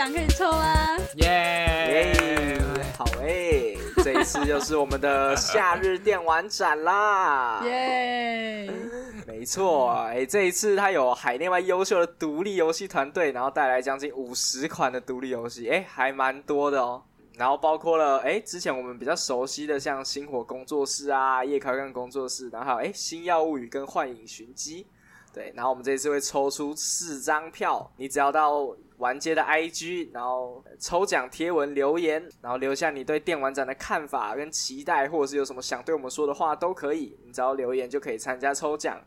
[0.00, 0.96] 奖可以抽啦！
[1.16, 2.14] 耶！
[2.16, 2.58] 耶，
[2.96, 7.60] 好诶，这一次又是我们的夏日电玩展啦！
[7.66, 8.70] 耶！
[9.26, 17.02] 没错，哎，这一次它有海内外优秀的独立游戏团队，然后带来将近五十款的独立游戏，哎，还蛮多的哦。
[17.36, 24.86] 然后包括了哎，之前我们比较熟悉的像星火工作室啊、夜开干工作室，然后还有哎星耀物语跟幻影寻机。
[25.32, 39.00] 对，然后我们这次会抽出四张票，你只要到玩街的 IG，然后抽奖贴文留言，然后留下你对电玩展的看法跟期待，或者是有什么想对我们说的话都可以，你只要留言就可以参加抽奖。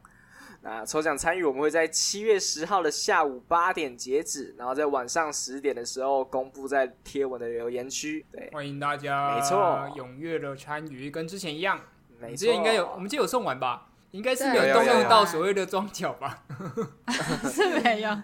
[0.66, 8.26] 那抽奖参与我们会在七月十号的下午八点截止，然后在晚上十点的时候公布在贴文的留言区。
[8.32, 9.58] 对，欢迎大家，没错，
[9.98, 11.82] 踊跃的参与，跟之前一样。
[12.18, 13.90] 没错，应该有，我们记得有送完吧？
[14.14, 16.44] 应该是没有动用到所谓的装脚吧？
[17.52, 18.16] 是没有，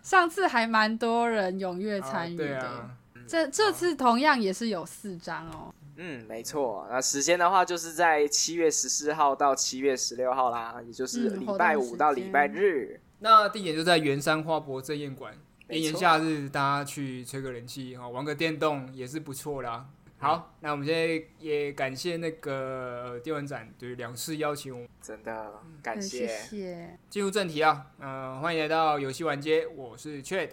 [0.00, 2.88] 上次还蛮多人踊跃参与的。
[3.26, 5.74] 这这次同样也是有四张哦。
[5.96, 6.86] 嗯，没错。
[6.88, 13.00] 那时间的话，就是在七月十四号到七月十六号啦，也就是礼拜五到礼拜日。
[13.18, 15.34] 那地点就在圆山花博正宴馆。
[15.68, 19.86] 炎炎夏日，大家去吹个冷气哈，玩个电动也是不错啦。
[20.22, 26.28] 好，那我们现在也感谢那个电玩展对两次邀请我们，真的感谢。
[26.28, 26.98] 谢谢。
[27.10, 30.50] 进入正题啊，嗯，欢迎来到游戏玩街，我是 Chad，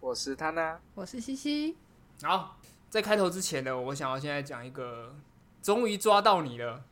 [0.00, 1.76] 我是他呢，我是西西。
[2.24, 2.58] 好，
[2.90, 5.14] 在开头之前呢，我想要现在讲一个，
[5.62, 6.82] 终于抓到你了，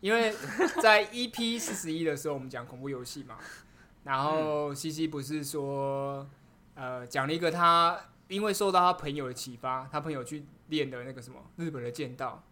[0.00, 0.34] 因为
[0.82, 3.38] 在 EP 四十一的时候，我们讲恐怖游戏嘛，
[4.02, 6.28] 然后西西不是说，
[6.74, 10.44] 呃，讲了一个他因为受到他朋友的启发，他朋友去。
[10.68, 12.42] 练的那个什么日本的剑道，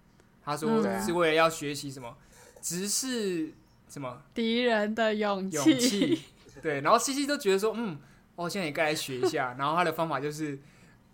[0.44, 2.16] 他说是为了要学习什么
[2.60, 3.52] 直视
[3.88, 6.22] 什么敌人的勇气，勇气
[6.60, 6.80] 对。
[6.80, 7.98] 然后西西都觉得说，嗯，
[8.36, 9.54] 我现在也该来学一下。
[9.59, 10.59] 然后他的方法就是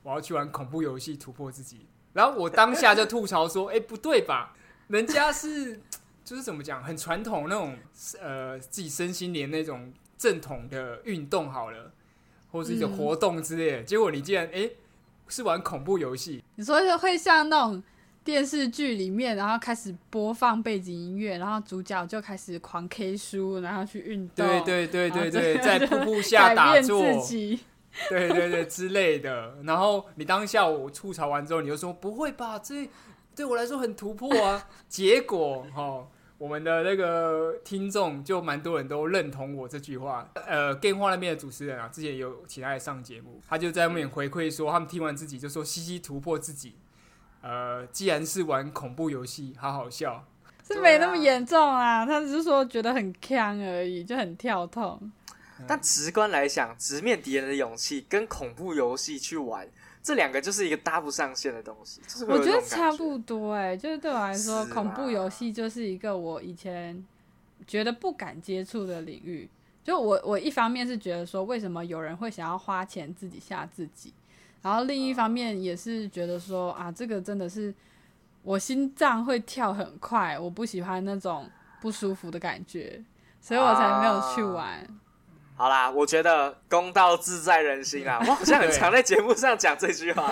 [0.03, 1.87] 我要去玩恐怖游戏突破自己。
[2.13, 4.57] 然后我当下就吐槽说，哎，不对吧？
[4.89, 5.81] 人家是
[6.25, 7.79] 就是怎么讲，很传统那种
[8.21, 11.93] 呃自己身心连那种正统的运动好了，
[12.51, 13.83] 或是一个活动之类的。
[13.83, 14.71] 结果你竟然哎。
[15.29, 17.83] 是玩恐怖游戏，你说是会像那种
[18.25, 27.03] 电视剧里面，然后开始播放背景音乐，然后主角就开始狂 K 书，然后去运动，对对对对对， 在瀑布下打坐，
[28.09, 29.57] 对对对之类的。
[29.65, 32.89] 然后你当下我吐槽完之后，你就说不会吧，这
[33.35, 34.67] 对我来说很突破啊。
[34.89, 36.07] 结果哈。
[36.39, 40.31] 我们的那个听众就蛮多人都认同我这句话。
[40.47, 46.77] 呃，电话那边的主持人啊，之前有请他来上节目，他就在后面回馈说，他们听完自己就说，西西突破自己。
[47.43, 50.25] 呃，既然是玩恐怖游戏，好好笑，
[50.67, 52.07] 是没那么严重啊。
[52.07, 55.11] 他只是说觉得很呛而已，就很跳痛。
[55.67, 59.69] 但直观来讲，直面敌人的勇气跟恐怖游戏去玩。
[60.09, 67.05] 这两个就是一个搭不上线的东西，我觉得差不多哎，就是对我来说，恐怖游戏就是一个我以前
[67.67, 69.47] 觉得不敢接触的领域。
[69.85, 74.15] 就我我一方面是觉得说，为什么有人会想要花钱自己吓自己，
[74.63, 77.75] 然后另一方面也是觉得说啊，这个真的是
[78.43, 81.47] 我心脏会跳很快，我不喜欢那种
[81.83, 83.05] 不舒服的感觉，
[83.43, 84.89] 所以我才没有去玩。
[85.59, 88.19] 好啦，我觉得公道自在人心啊！
[88.21, 90.31] 我好像很常在节目上讲这句话。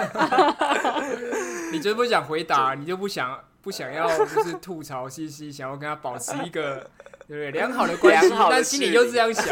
[1.73, 6.89] 你就不想回答，你就不想不想要， 就是吐槽西西，想要跟他保持一个
[7.27, 9.45] 对不对良好的关系，但心里就这样想。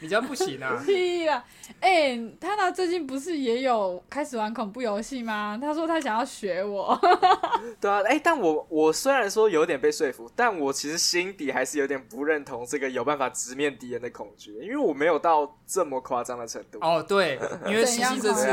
[0.00, 0.80] 你这样不行啊！
[0.84, 1.42] 屁啊！
[1.80, 5.58] 哎，他他最近不是也有开始玩恐怖游戏吗？
[5.60, 6.98] 他说他想要学我。
[7.80, 16.78] 对啊，哎，但我我虽然说有点被说服，但我其实心底还是有点不认同这个有办法直面敌人的恐惧，因为我没有到这么夸张的程度。
[16.82, 18.48] 哦，对， 因为西西这次，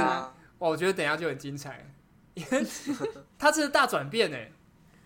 [0.57, 1.85] 我觉得等下就很精彩，
[2.35, 2.65] 因为
[3.37, 4.37] 他这是大转变呢。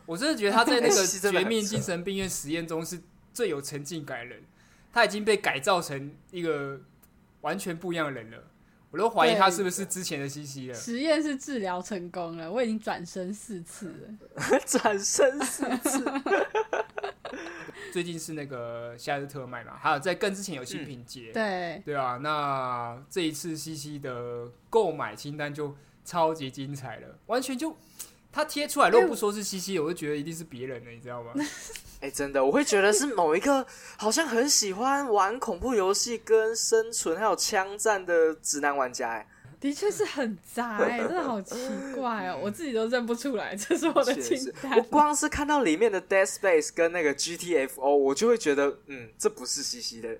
[0.06, 0.94] 我真的觉得他在那个
[1.32, 2.98] 《绝命精神病院》实验中是
[3.34, 4.42] 最有沉浸感的人。
[4.98, 6.82] 他已经被改造成一个
[7.42, 8.44] 完全不一样的人了，
[8.90, 10.74] 我都怀疑他是不是之前的西西了。
[10.74, 16.04] 实验是治疗成功了，我已经转身四次了， 转身四次。
[17.94, 22.18] 最近是那个夏日特卖嘛，还有在更之前有新品节，对对啊。
[22.18, 27.78] 那这一次西西的购买清单就超级精彩了，完全就
[28.32, 31.32] 他贴出来，如果不说是西西，我就觉得一定是别人了，你知道吗？
[32.00, 33.66] 哎，真的，我会觉得是某一个
[33.98, 39.10] 好像很喜欢玩恐怖游戏、跟生存还有枪战的直男玩家。
[39.10, 39.28] 哎，
[39.60, 41.56] 的确是很渣，哎，真的好奇
[41.96, 44.78] 怪哦， 我自己都认不出来，这是我的清单。
[44.78, 50.16] 我光是看到里面的 Death Space 跟那个 GTFO，我就会觉得，嗯，这不是西西的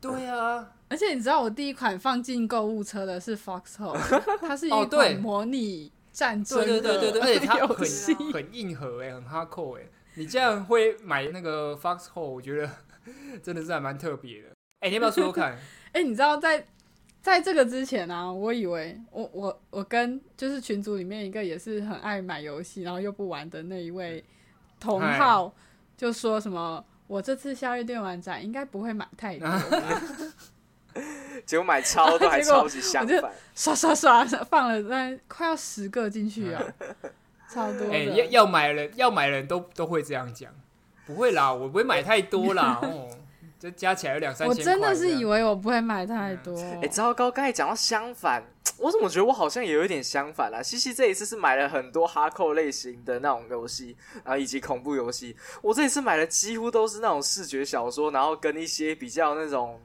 [0.00, 3.98] 对啊，而且你知道我第一款放进购物车的是 Foxhole，
[4.40, 9.82] 它是一款模拟战争对对对对对， 而且它很很硬核哎，很哈扣哎。
[10.16, 12.68] 你这样会买那个 Foxhole，我觉得
[13.40, 14.48] 真的是还蛮特别的。
[14.80, 15.56] 哎，你要不要说说看？
[15.94, 16.66] 哎，你知道在
[17.22, 24.24] 在这个之前啊，我以为我我我跟就是群组里面一个也是很爱买游戏，然后又不玩的那一位
[24.80, 25.54] 同号，
[25.96, 26.84] 就说什么。
[27.06, 29.48] 我这次夏日电玩展应该不会买太多，
[31.46, 36.62] 结果买超多，还超级相反，刷刷刷放了那快要十个进去啊，
[37.52, 37.90] 超多。
[37.90, 40.52] 哎，要要买人要买人都都会这样讲，
[41.06, 43.08] 不会啦，我不会买太多啦， 哦，
[43.58, 44.56] 这加起来有两三千。
[44.58, 48.42] 我真的是以为我不会买太多，哎，糟糕，刚才讲到相反。
[48.76, 50.62] 我怎么觉得我好像也有一点相反啦？
[50.62, 55.34] 西西这一次是买了很多哈扣类型的那种游戏啊，以及恐怖游戏。
[55.62, 59.80] 我这一次买的几乎都是那种视觉小说，然后跟一些比较那种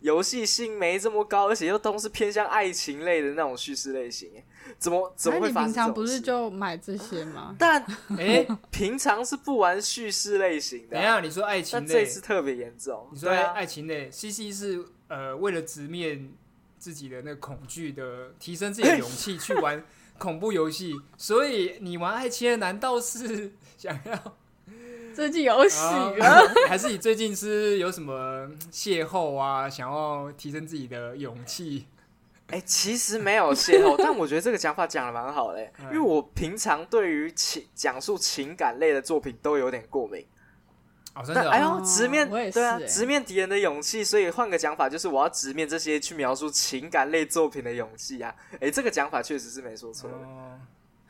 [0.00, 4.30] 游戏性没这么高，而且又都是偏向爱情类的那种叙事类型。
[4.78, 5.66] 怎么怎么会发生？
[5.66, 7.54] 平常不是就买这些吗？
[7.58, 7.84] 但
[8.18, 10.96] 哎，平常是不玩叙事类型的。
[10.96, 13.08] 等下你说爱情类，这次特别严重。
[13.12, 16.32] 你说爱情类，西西是呃为了直面。
[16.80, 19.84] 自己的那个恐惧的，提升自己的勇气去玩
[20.16, 24.36] 恐怖游戏，所以你玩爱切难道是想要
[25.14, 26.12] 最近有喜啊
[26.68, 29.68] 还是你最近是有什么邂逅啊？
[29.68, 31.86] 想要提升自己的勇气？
[32.48, 40.24] 哎，其实没有邂逅，但我觉得这个讲法讲的蛮好嘞， 因为我平常对于情讲述情感类的作品都有点过敏。
[41.34, 44.02] 但哎呦，直面对啊，直面敌人的勇气。
[44.02, 48.34] 所以换个讲法，就是我要直面这些去描述情感类作品的勇气啊！
[48.60, 50.08] 哎，这个讲法确实是没说错。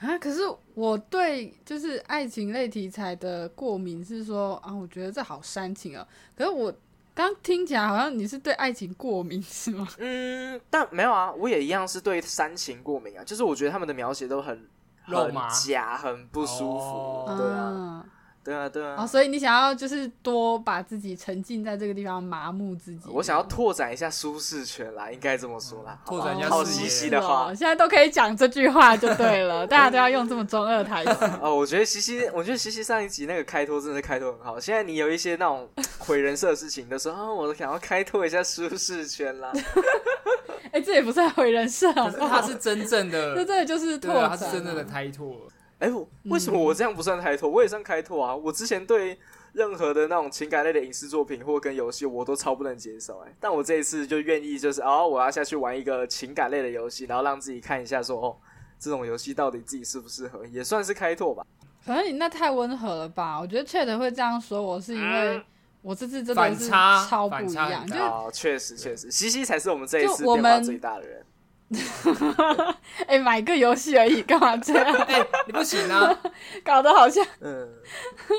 [0.00, 0.40] 啊，可是
[0.74, 6.06] 我对就是爱情类题材的过敏是说啊，我觉得这好煽情啊。
[6.34, 6.72] 可是我
[7.14, 9.86] 刚听起来好像你是对爱情过敏是吗？
[9.98, 13.22] 嗯，但没有啊，我也一样是对煽情过敏啊。
[13.22, 14.66] 就是我觉得他们的描写都很
[15.02, 15.34] 很
[15.66, 17.24] 假，很不舒服。
[17.36, 18.04] 对啊。
[18.42, 18.96] 对啊，对啊。
[18.98, 23.08] 哦，所以你想要就是多把自己沉浸在这个地方，麻木自己。
[23.10, 25.98] 我想要拓展一下舒适圈啦，应该这么说啦。
[26.06, 31.30] 拓展一下好西西的话，现在都可以讲这句话就对了， 大家都要用这么中二台词。
[31.40, 34.58] 哦，我觉得西西，我觉得西西上一集那个开拓真的开拓很好。
[34.58, 39.52] 现在你有一些那种毁人设的事情的时候，我都想要开拓一下舒适圈啦。
[40.72, 45.36] 哎，这也不算毁人设，他是真正的，这真的就是拓展，他是真正的开拓。
[45.80, 45.90] 哎，
[46.24, 47.48] 为什么我这样不算开拓？
[47.48, 48.36] 我也算开拓啊！
[48.36, 49.18] 我之前对
[49.54, 53.18] 任何的那种情感类的影视作品或跟游戏，我都超不能接受。
[53.26, 58.36] 哎，但我这一次就愿意，就是哦，我要下去玩一个情感类的游戏，然后让自己看一下，说哦，
[58.78, 61.42] 这种游戏到底自己适不适合，也算是开拓吧。
[61.86, 63.40] 可能你那太温和了吧？
[63.40, 65.42] 我觉得 Chat 会这样说，我是因为
[65.80, 71.24] 我这次真的是超不一样，就确实确实，西西才是我们这一次变化最大的人。
[73.06, 74.92] 哎，买个游戏而已，干嘛这样？
[75.06, 76.18] 哎，你不行啊！
[76.64, 77.68] 搞得好像，嗯，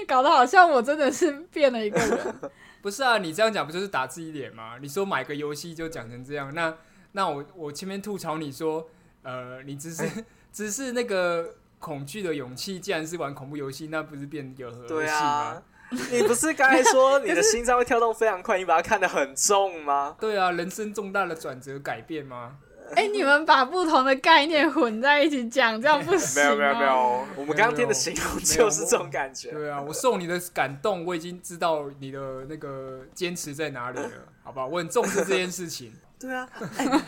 [0.07, 2.35] 搞得好像我真的是变了一个人。
[2.81, 4.77] 不是啊，你这样讲不就是打自己脸吗？
[4.81, 6.73] 你说买个游戏就讲成这样，那
[7.13, 8.89] 那我我前面吐槽你说，
[9.23, 10.03] 呃，你只是
[10.51, 15.61] 只是那个恐惧的勇气，既然是玩恐怖游戏，那不是变有何对啊？
[16.09, 20.15] 你不是刚才说你的心脏会跳动非常快，你把它看得很重吗？
[20.19, 22.57] 对啊，人生重大的转折改变吗？
[22.95, 26.41] 哎，你们把不同的概念混在一起讲，这样不行。
[26.43, 29.51] 没有没有没有，我们刚刚听的形容就是这种感觉。
[29.55, 34.09] 对啊，我受你的感动，我已经知道你的那个坚持在哪里了，
[34.43, 34.65] 好吧？
[34.65, 35.93] 我很重视这件事情。
[36.19, 36.47] 对啊，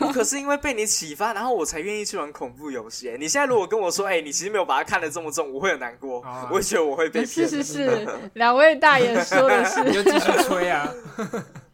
[0.00, 3.14] 我可是因为被你启发，然后我才愿意去玩恐怖游戏。
[3.16, 7.48] 你现在如果跟我说，哎，你其实没有把它看得这么重，我会很难过，我会觉得我会被骗。
[7.48, 10.92] 是是是，两位大爷说的是，你就继续吹啊。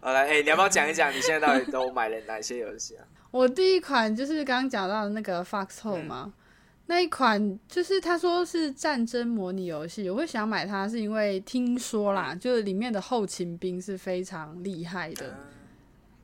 [0.00, 3.04] 好来，哎，你要不要讲一讲你现在到底都买了哪些游戏啊？
[3.30, 6.32] 我第一款就是刚刚讲到的那个 Foxhole 嘛，
[6.86, 15.34] 那一款就是他说是战争模拟游戏，我会想买它是因为听说啦，就是里面的后勤兵是非常厉害的。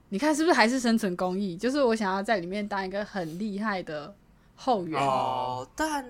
[0.08, 1.56] 你看是不是还是生存公益？
[1.56, 4.14] 就是我想要在里面当一个很厉害的
[4.54, 6.04] 后援哦，但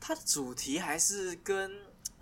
[0.00, 1.70] 它的主题还是跟。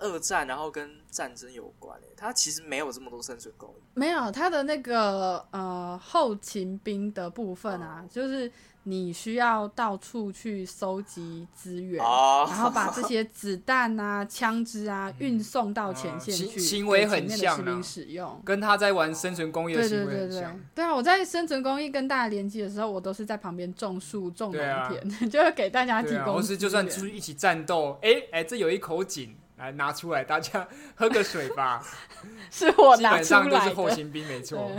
[0.03, 3.83] 二战，然后跟战争有关诶，它其实没有这么多生存工艺。
[3.95, 20.61] 没有，它的那个呃后勤兵的部分啊，就是你需要到处去收集资源，然后把这 些子弹啊、枪支啊运送到前线去，行为很像啊，使用跟他在玩生存工艺的行为很像。
[20.75, 26.35] 对啊，我在生存工艺跟大家联机的时候，我都是在旁边种树、种农田， 就会给大家提供。
[26.35, 29.35] 或是就算出去一起战斗，哎哎，这有一口井。
[29.61, 31.85] 来拿出来，大家喝个水吧。
[32.51, 34.71] 是我拿出来基本上都是后勤兵，没错。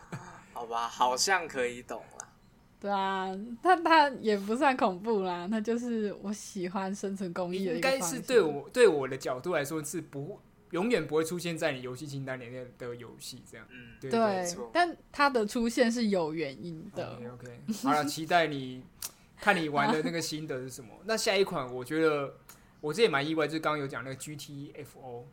[0.52, 2.26] 好吧，好像可以懂了。
[2.80, 3.28] 对啊，
[3.62, 13.66] 他他也不算恐怖啦，那就是我喜欢生存公益的应该是对我对我的角度来说是不永远不会出现在你游戏清单里面的游戏，这样。
[13.70, 17.20] 嗯，对对，但它的出现是有原因的。
[17.34, 18.82] OK，好了，期待你
[19.40, 20.90] 看你玩的那个心得是什么。
[21.04, 22.34] 那下一款，我觉得
[22.80, 25.24] 我这也蛮意外，就是刚刚有讲那个 GTFO。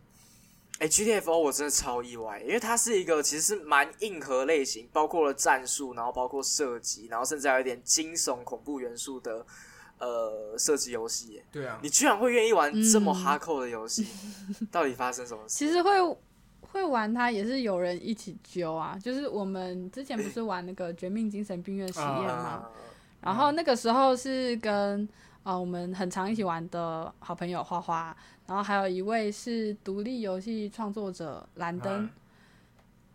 [0.80, 9.44] 哎，GTFO 我真的超意外，因为它是一个其实是蛮硬核类型，包括了战术，然后包括射击，然后甚至还有一点惊悚恐怖元素的
[9.98, 11.42] 呃射击游戏。
[11.52, 14.06] 对啊，你居然会愿意玩这么哈扣的游戏？
[14.72, 15.56] 到底发生什么事？
[15.56, 15.90] 其实会
[16.62, 22.70] 会玩它也是有人一起揪啊，就是我们之前不是玩那个《绝命精神病院》实验吗？
[23.20, 25.10] 然后那个时候是跟
[25.48, 28.16] 啊我们很常一起玩的好朋友花花。
[28.46, 32.10] 然后还有一位是独立游戏创作者兰登，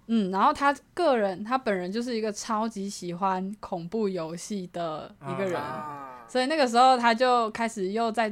[0.09, 5.59] 嗯，然后他个人他本人就是一个超级喜欢恐怖游戏的一个人，
[6.29, 8.29] 所以那个时候他就开始又在，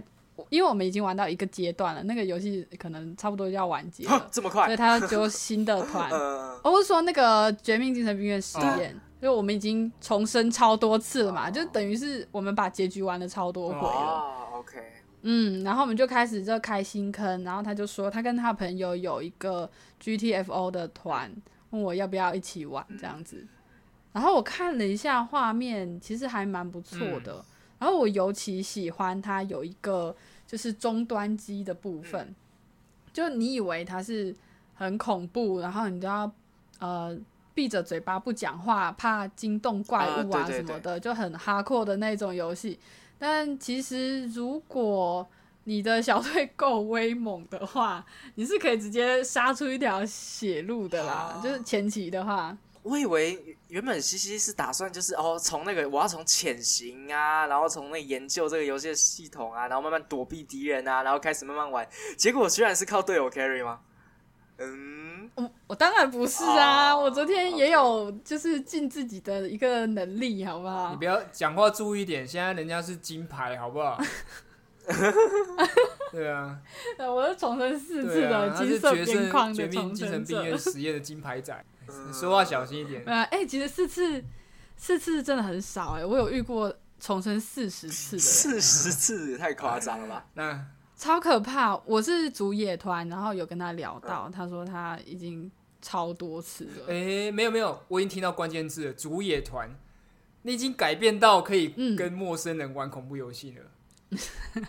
[0.51, 6.11] 因为我们已经玩到一个阶段了，那个游戏可能差不多要完结了，这么快，所以他要揪新的团。
[6.63, 14.49] 我是说那个《绝命精神病院》实验，因为我们已经重生超多次了嘛，就等于是我们把结局玩了超多回了。
[14.53, 14.83] OK。
[15.23, 19.71] 嗯，然后我们就开始这开新坑，然后他就说他跟他朋友有一个
[20.03, 21.31] GTFO 的团，
[21.69, 23.47] 问我要不要一起玩这样子。
[24.13, 27.45] 然后我看了一下画面，其实还蛮不错的。
[27.79, 32.35] 然后我尤其喜欢它有一个就是终端机的部分，
[33.13, 34.35] 就你以为它是
[34.75, 36.33] 很恐怖，然后你都要
[36.79, 37.17] 呃
[37.55, 42.79] 闭着嘴巴不讲话，怕惊动怪物啊什么的，就很哈阔的那种游戏。
[43.19, 45.29] 但其实，如果
[45.65, 48.05] 你的小队够威猛的话，
[48.37, 51.39] 你是可以直接杀出一条血路的啦。
[51.43, 61.87] 就是前期的话，我以为原本西西是打算就是哦，从那个我要从潜行啊，然后从那研究这个游戏的系统啊，然后慢慢躲避敌人啊，然后开始慢慢玩。
[62.17, 63.81] 结果居然是靠队友 carry 吗？
[64.63, 70.91] 嗯，我我当然不是啊，我昨天也有就是尽自己的一个能力，好不好？
[70.91, 73.99] 你不要讲话注意点，现在人家是金牌，好不好？
[76.13, 76.59] 对啊，
[76.99, 81.65] 我是重生四次的金色边框的重生病院实验的金牌仔，
[82.13, 83.03] 说话小心一点。
[83.09, 84.23] 啊，哎，其实四次
[84.77, 90.27] 四次真的很少哎，我有遇过重生四十次的，四十次也太夸张了吧？
[90.35, 90.67] 那。
[91.01, 91.75] 超可怕！
[91.87, 96.85] 我是组野团，然后有跟他聊到，他说他已经超多次了。
[96.89, 98.93] 哎，没有没有，我已经听到关键字了。
[98.93, 99.75] 组野团，
[100.43, 103.65] 你已经改变到可以跟陌生人玩恐怖游戏了，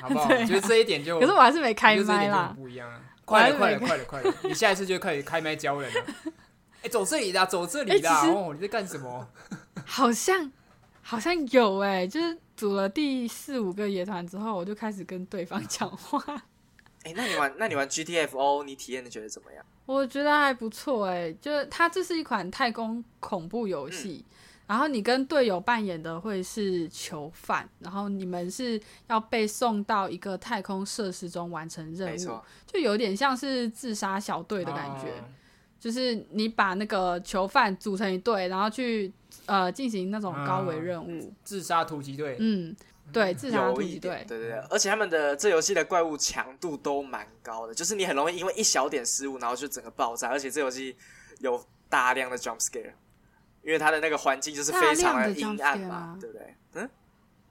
[0.00, 0.28] 好不好？
[0.28, 1.18] 我觉得这一点就……
[1.18, 3.02] 可是我还是没开麦啦，不一样啊！
[3.24, 4.32] 快了快了快了快了！
[4.44, 6.00] 你下一次就开始开麦教人了。
[6.84, 8.52] 哎，走这里的，走这里的哦！
[8.54, 9.28] 你在干什么？
[9.84, 10.52] 好像
[11.06, 12.36] 好像有哎，就是。
[12.56, 16.18] 组了第四五个野团之后，我就开始跟对方 讲话。
[17.02, 19.62] 哎，那你玩那你玩 GTFO，你体验的觉得怎么样？
[19.84, 24.24] 我觉得还不错哎，就是它这是一款太空恐怖游戏，
[24.66, 35.22] 然后你跟队友扮演的会是囚犯，然后你们是要被送到一个太空设施中完成任务，就有点像是自杀小队的感觉，
[35.86, 39.12] 就是你把那个囚犯组成一队，然后去。
[39.44, 42.36] 呃，进行那种高危任务，自杀突击队。
[42.40, 42.74] 嗯，
[43.12, 50.30] 对，自杀突击队，对对对，而且他们的这游戏的怪物强度都蛮高的，就是你很容易因为一小点失误，然后就整个爆炸。
[50.30, 50.96] 而且这游戏
[51.38, 52.90] 有大量的 jump scare，
[53.62, 56.54] 因为它的那个环境就是非常的阴暗嘛，对不对？
[56.72, 56.90] 嗯。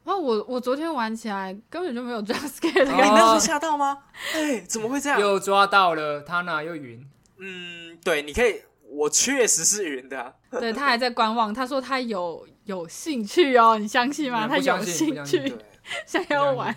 [0.03, 4.03] 哦，我我昨天玩起来根本就没有 jump scare，你没有吓到吗？
[4.33, 5.17] 哎，怎么会这样？
[5.17, 7.07] 又抓到了，他那又晕。
[7.37, 8.61] 嗯，对，你可以。
[8.87, 11.53] 我确实是云的，对他还在观望。
[11.53, 14.47] 他说他有有兴趣哦，你相信吗？
[14.47, 15.53] 他有兴趣，
[16.05, 16.73] 想要玩。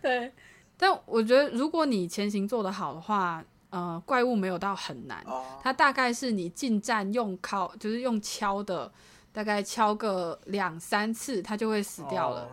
[0.00, 0.30] 对，
[0.76, 5.24] 但我觉得如果你前行做得好的话，呃，怪物没有到很难。
[5.62, 8.92] 它大概是你近战用敲，就是用敲的，
[9.32, 12.48] 大概敲个两三次，它就会死掉了。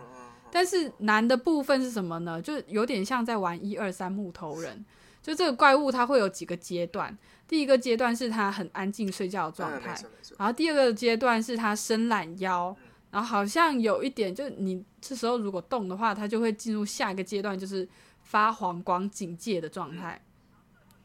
[0.49, 2.41] 但是难的部分是什么呢？
[2.41, 4.83] 就有点像在玩一二三木头人。
[5.23, 7.17] 就这个怪物，它会有几个阶段。
[7.47, 9.95] 第一个阶段是它很安静睡觉的状态，
[10.37, 12.75] 然后第二个阶段是它伸懒腰，
[13.09, 17.87] 然后好像有一点，就你这时候如果动的话，它就会进入下一个阶段，就是
[18.21, 20.21] 发黄光警戒的状态。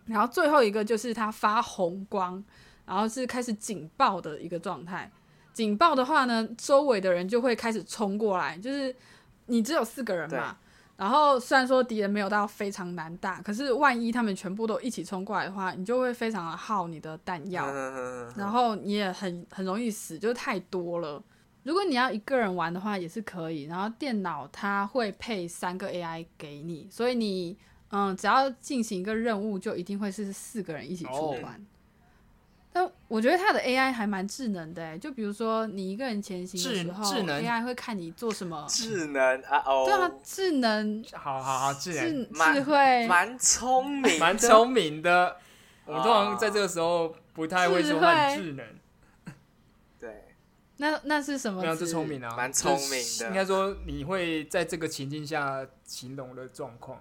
[0.06, 2.42] 然后最后一个就是它发红光，
[2.86, 5.10] 然后是开始警报的一个状态。
[5.52, 8.94] 警报的话呢，周围的人就会开始冲过来，就是
[9.46, 10.58] 你只有四个人嘛。
[10.98, 17.72] 然后虽然说敌人没有到非常难打，可是万一他们全部都一起冲过来的话，你就会非常的耗你的弹药，
[18.36, 21.22] 然后你也很很容易死，就是太多了。
[21.62, 27.56] 如果你要一个人玩的话也是可以，然后电脑它会配三个 AI 给你，所以你
[27.90, 31.64] 嗯只要进行一个任务，就一定会是四个人一起出团。
[32.78, 38.64] 但我觉得它的 AI 还蛮智能的，就比如说你一个人前行的时候，AI 会看你做什么。
[38.70, 45.38] 智能啊哦，对啊，智能，好好好，智能，智慧，蛮聪明， 蛮聪明的。
[45.86, 48.64] 我通常在这个时候不太会说很智能。
[49.98, 50.26] 对，
[50.76, 51.60] 那那是什么？
[51.60, 53.26] 非常聪明啊，蛮聪明的。
[53.26, 57.00] 应该说你会在这个情境下形容的状况。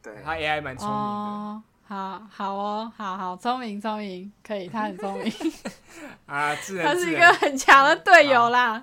[0.00, 1.71] 对，他 AI 蛮聪明的。
[1.92, 5.30] 好好哦，好好聪明聪明，可以，他很聪明
[6.24, 8.82] 啊，自然他是一个很强的队友啦。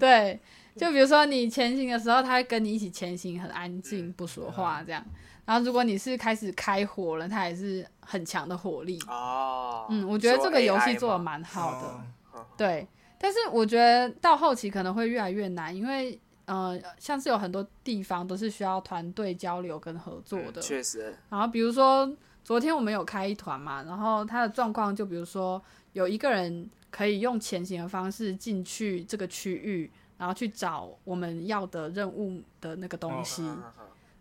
[0.00, 0.40] 对，
[0.76, 5.00] 就比如说你前行的时候，他会跟你一起前行，很安静，不说话这样。
[5.44, 9.86] 然后如果你是开始开火了，他也是很强的火力哦。
[9.88, 12.42] 嗯，我觉得这个游戏做的蛮好的。
[12.56, 12.84] 对，
[13.16, 20.60] 但是我觉得到后期可能会越来越难，因为呃，像是有很多地方都是需要团队交流跟合作的。
[20.60, 21.14] 确实。
[21.28, 22.12] 然后比如说。
[22.50, 29.88] 昨天我们有开一团嘛，然后他的状况就比如说有一个人可以用前行的方式进去这个区域，
[30.18, 33.44] 然后去找我们要的任务的那个东西，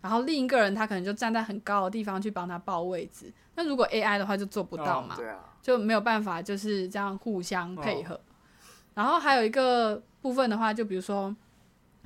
[0.02, 3.34] 然后另一个人他可能就站在很高的地方去帮他报位置。
[3.56, 5.16] 那如果 AI 的话就做不到嘛，
[5.60, 8.22] 就没有办法就是这样互相配合。
[8.94, 11.36] 然后还有一个部分的话，就比如说。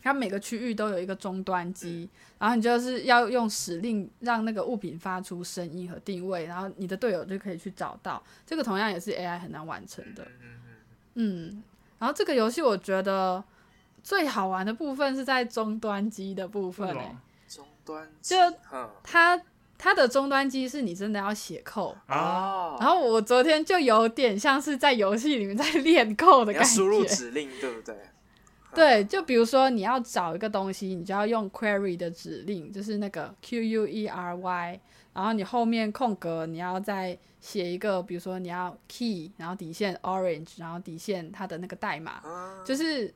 [0.04, 8.22] 它每个区域都有一个终端机，然后你就是要用指令让那个物品发出声音和定位，然后你的队友就可以去找到。
[8.46, 10.28] 这个同样也是 AI 很难完成的。
[11.14, 11.64] 嗯，
[12.00, 13.42] 然后这个游戏我觉得
[14.04, 17.16] 最好玩的部分是在终端机的部分诶。
[17.48, 18.36] 终端就
[19.04, 19.42] 它
[19.78, 22.76] 它的终端机是你真的要写扣啊。
[22.80, 27.96] 然后我昨天就有点像是在游戏里面在练扣的感觉，输入指令对不对？
[28.74, 34.80] 对，就比如说你要找一个东西，你就要用 query 的指令，就是那个 q u e r y，
[35.14, 42.22] 然后你后面空格你要再写一个，比如说你要 key，然后底线 orange，然后底线它的那个代码，
[42.66, 43.14] 就是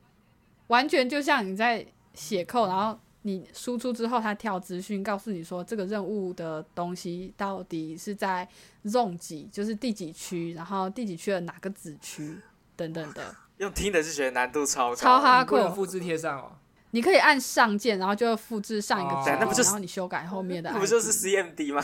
[0.67, 8.47] 完全就像你在写扣，然后你输出之后，它跳资讯告诉你说这个任务的东西到底是在
[8.85, 12.37] zone 几，就是第几区，然后第几区的哪个子区
[12.75, 13.35] 等等的。
[13.57, 16.51] 用听的是觉得难度超超哈酷，复制贴上哦。
[16.91, 20.71] 你可以按上键，然后就复制上一个键，然后你修改后面的。
[20.71, 21.83] 那不就是 CMD 吗？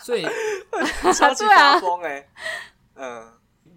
[0.00, 0.26] 所以
[1.14, 2.26] 超级发疯哎。
[2.94, 3.24] 嗯，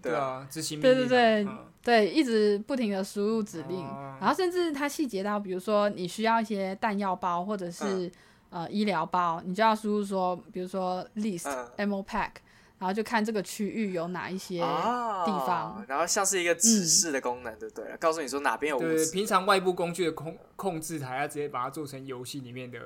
[0.02, 1.46] 对啊，执行对对对
[1.82, 3.86] 对，一直不停的输入指令，
[4.20, 8.10] 然后甚至它细节到，比如说你需要一些弹药包或者是
[8.50, 12.30] 呃医疗包，你就要输入说，比如说 list ammo pack。
[12.78, 17.84] 然后就看这个区域有哪一些地方，然后像是一个指示的功能，对不对？
[17.98, 18.78] 告诉你说哪边有。
[18.78, 22.78] 对，平常外部工具的控控制台，要直接把它做成游戏里面的，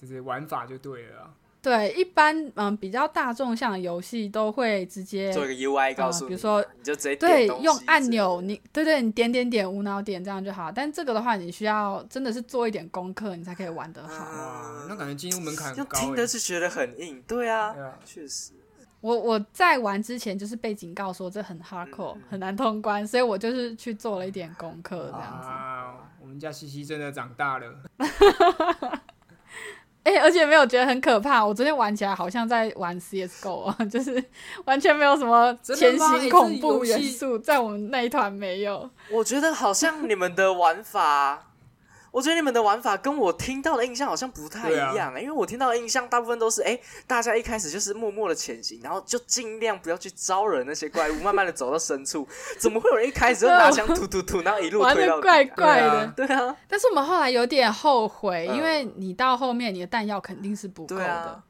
[0.00, 1.34] 就是玩法就对了。
[1.62, 10.72] 对，一般嗯比较大众向的游戏都会直接做一个 UI 告诉，比如说你就直接对用按钮，你对对，你点点点无脑点这样就好。
[10.72, 14.24] 但这个的话，你需要真的是做一点功课，你才可以玩得好。
[14.24, 15.84] 哇，那感觉进入门槛高。
[15.98, 17.74] 听的是觉得很硬，对啊，
[18.06, 18.52] 确实。
[19.00, 25.48] 我我在玩之前就是被警告说这很 hardcore 很难通关，所以我就是去做了一点功课这样子。
[26.20, 27.66] 我们家西西真的长大了。
[30.02, 31.44] 哎，而且没有觉得很可怕。
[31.44, 34.22] 我昨天玩起来好像在玩 CSGO 啊， 就是
[34.64, 38.88] 完全没有什么前行恐怖元素，在我们那一团没有。
[39.10, 41.49] 我觉得好像你们的玩法。
[42.10, 52.26] 我觉得你们的玩法跟我听到的印象好像不太一样，因为我听到的印象大部分都是，哎，大家一开始就是默默的前行，然后就尽量不要去招惹那些怪物，慢慢的走到深处。
[52.58, 55.20] 怎么会有人一开始就拿枪突突突， 然后一路推到？
[55.20, 56.56] 怪怪的，对啊。
[56.66, 61.42] 但是我们后来有点后悔，因为你到后面你的弹药肯定是不够的。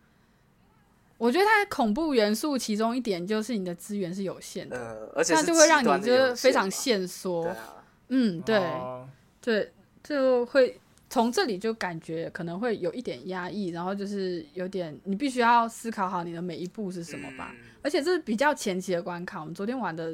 [1.16, 7.54] 我觉得它恐怖元素其中一点就是你的资源是有限的，而且那就会让你就是非常限缩。
[8.08, 8.62] 嗯，对，
[9.40, 9.72] 对。
[10.02, 17.54] 就会从这里就感觉可能会有一点压抑，然后就是有点你必须要思考好你的每一步是什么吧。
[17.82, 20.12] 而且这是比较前期的关卡，我们昨天玩的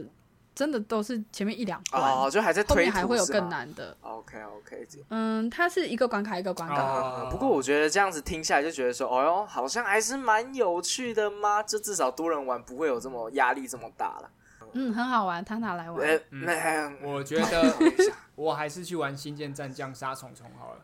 [0.55, 3.95] 真的都是前面一两关，哦，就还在后面还会有更难的。
[4.01, 7.29] OK OK，嗯，它是一个关卡一个关卡。
[7.31, 11.63] 不过我觉得这样子听下来就觉得说，哦哟，好像还是蛮有趣的嘛。
[11.63, 14.31] 就至少多人玩不会有这么压力这么大了。
[14.77, 16.21] 嗯，很好玩，他拿来玩。
[17.03, 17.75] 我觉得
[18.37, 20.81] 我还是去玩《星舰战将杀虫虫》好了。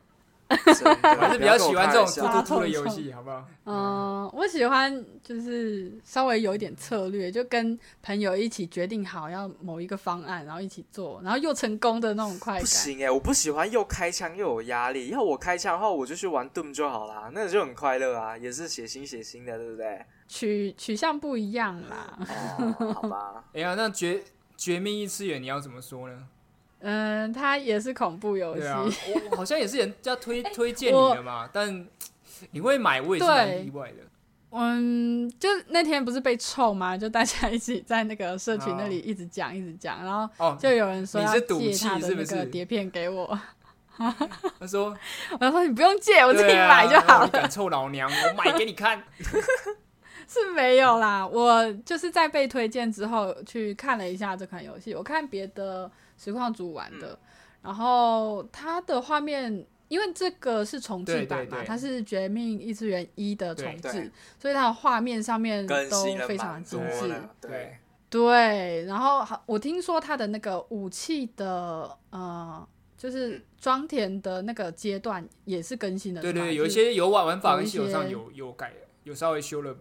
[0.53, 3.45] 我 还是比较喜欢这种突突突的游戏，好不好？
[3.65, 12.61] 嗯，我喜欢就是稍微有一点策略，就跟朋友一起决定好要某一个方案，然后一起做，然后又成功的那种快感。
[12.61, 15.09] 不行哎，我不喜欢又开枪又有压力。
[15.09, 20.05] 要我开枪的话，我就去玩 Doom 就好啦，那就很快乐啊，也是血腥血腥的，对不对？
[20.29, 22.19] 取取向不一样啦。
[22.95, 23.45] 好吧。
[23.55, 24.23] 哎呀，那绝
[24.57, 26.25] 绝命异次元你要怎么说呢？
[26.83, 28.67] 嗯，它也是恐怖游戏。
[29.31, 31.87] 我好像也是人家推 推荐你的嘛，但
[32.51, 33.97] 你会买，我也是蛮意外的。
[34.51, 36.99] 嗯，就那天不是被臭吗？
[36.99, 43.41] 就大家一起在那个社群那里一直讲，一直讲，然后就有人说要借他的那个碟片给我。
[44.59, 44.95] 他说
[45.39, 49.03] ：“我说你不用借，我自己买就好了。”敢臭老娘，我买给你看。
[50.27, 55.91] 是没有啦，我就是在被推荐之后去看了一下这款游戏，我看别的。
[56.23, 57.19] 实况组玩的，
[57.63, 67.13] 然后它的画面，因为这个是重置版嘛，它是《绝命异次元一》的重置，所以它的画面上面都非常精致。
[67.41, 67.77] 对
[68.09, 76.21] 对，然后我听说它的那个武器的呃，就是装填的那个阶段也是更新的。
[76.21, 78.73] 对对，有一些游玩玩法跟系统上有有改，
[79.05, 79.75] 有稍微修了，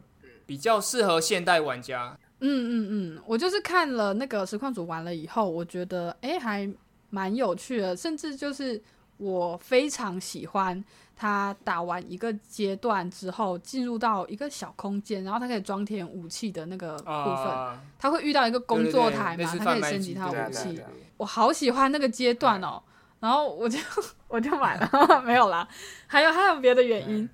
[0.46, 2.18] 比较适合现代玩家。
[2.42, 6.70] 嗯嗯嗯，我就是看了那个实况组完了以后，我觉得哎还
[7.10, 8.82] 蛮有趣的，甚至就是
[9.18, 10.84] 我非常喜欢
[11.16, 17.46] 他打完一个阶段之后，进入到一个小空间，然后他可以装填武器的那个部分，
[18.00, 20.82] 他会遇到一个工作台嘛，他可以升级他的武器，
[21.18, 22.82] 我好喜欢那个阶段哦，
[23.20, 23.78] 然后我就
[24.28, 24.90] 我就买了，
[25.24, 25.68] 没有啦，
[26.08, 27.30] 还有还有别的原因，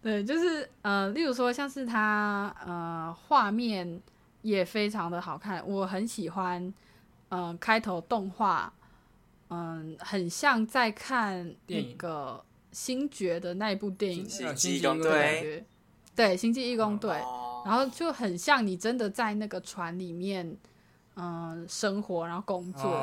[0.00, 4.00] 对，就是呃，例如说像是他呃画面。
[4.46, 6.72] 也非常的好看，我很喜欢。
[7.28, 8.72] 嗯，开头动画，
[9.48, 15.10] 嗯，很像在看那个星爵的那一部电影《星际义工队》。
[16.14, 17.10] 对，《星际义工队》，
[17.66, 20.56] 然后就很像你真的在那个船里面，
[21.16, 22.96] 嗯，生活然后工作，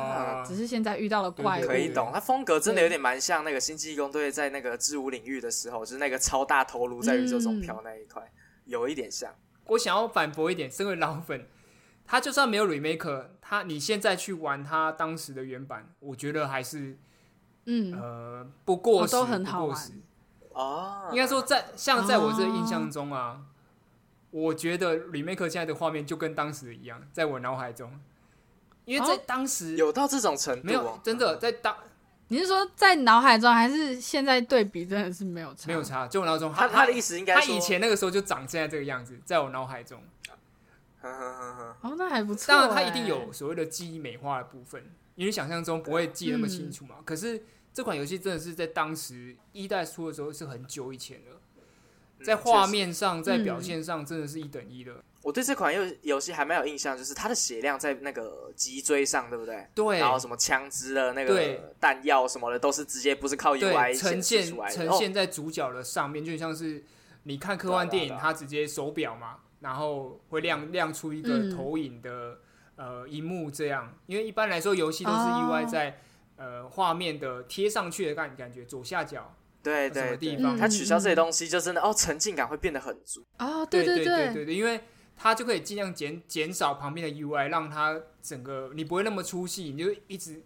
[0.46, 1.66] 只是现在遇到了怪物。
[1.66, 8.22] 可以懂，它风格真的有点蛮像那个《星际义工队》在那个支武领域的时候，就是那个超大头颅在宇宙中飘那一块，
[8.64, 9.30] 有一点像。
[9.66, 11.46] 我想要反驳一点， 身为老粉，
[12.06, 16.98] 他就算没有 remake，他你现在去玩他当时的原版，我觉得还是，
[17.66, 17.92] 嗯。
[17.92, 19.92] 呃，不过都很好玩。
[20.52, 21.08] 哦。
[21.12, 23.42] 应该说，在像在我这个印象中啊，
[24.30, 28.00] 我觉得 remake 现在的画面就跟当时一样，在我脑海中，
[28.84, 31.76] 因为在当时有到这种程度，没有真的在当。
[32.28, 35.66] 你是说在脑海中，还是现在对比真的是没有差？
[35.66, 40.02] 没有差，就我脑中，他他的意思应该，他以前那个时候就长现在这个样子，在我脑海中。
[41.02, 42.46] 哦，那还不错。
[42.48, 44.82] 当然，他一定有所谓的记忆美化的部分，
[45.16, 46.96] 因为想象中不会记那么清楚嘛。
[47.04, 47.42] 可是
[47.74, 51.40] 这款游戏真的是在当时一代出的时候是很久以前了，
[52.24, 55.04] 在画面上，在表现上，真的是一等一的。
[55.24, 59.66] 我对这款游游戏还蛮有印象，就是它的血量在那个脊椎上，对不对？
[59.74, 59.98] 对。
[59.98, 66.84] 然后什么枪支的那个弹药什么的，都是直接不是靠 UI 呈现呈现在主角的上面，就像是
[67.22, 72.38] 你看科幻电影，它直接手表嘛，然后会亮亮出一个投影的
[72.76, 73.96] 呃荧幕这样。
[74.04, 76.00] 因为一般来说游戏都是 UI 在
[76.36, 83.64] 呃画面的贴上去的感感觉，左下角对对地方，它取消这些东西就真的哦沉浸感会变得很足哦！
[83.64, 84.78] 对对对对对，因为。
[85.16, 90.42] 它就可以尽量减减少旁边的 UI，让它整个你不会那么出戏，你就一直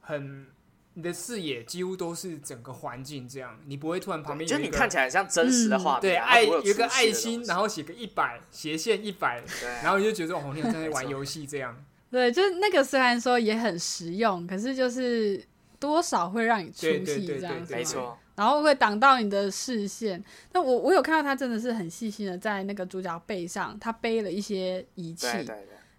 [0.00, 0.46] 很
[0.94, 9.42] 你的视野几乎都是整个环境这样，你不会突然旁边就你看起来像真实的画面，对，爱有个爱心，然后写个一百斜线一百，
[9.82, 11.84] 然后你就觉得哦，你好像在玩游戏这样。
[12.10, 15.40] 对，就是那个虽然说也很实用，可是就是
[15.78, 18.18] 多少会让你出戏这样，没错。
[18.34, 20.22] 然后会挡到你的视线。
[20.52, 25.26] 那我我有看到他真的是很细心的在那个主角背上，他背了一些仪器，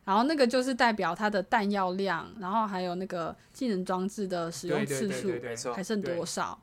[0.05, 6.57] 然后那个就是代表他的弹药量，然后还有那个技能装置的使用次数，还剩多少，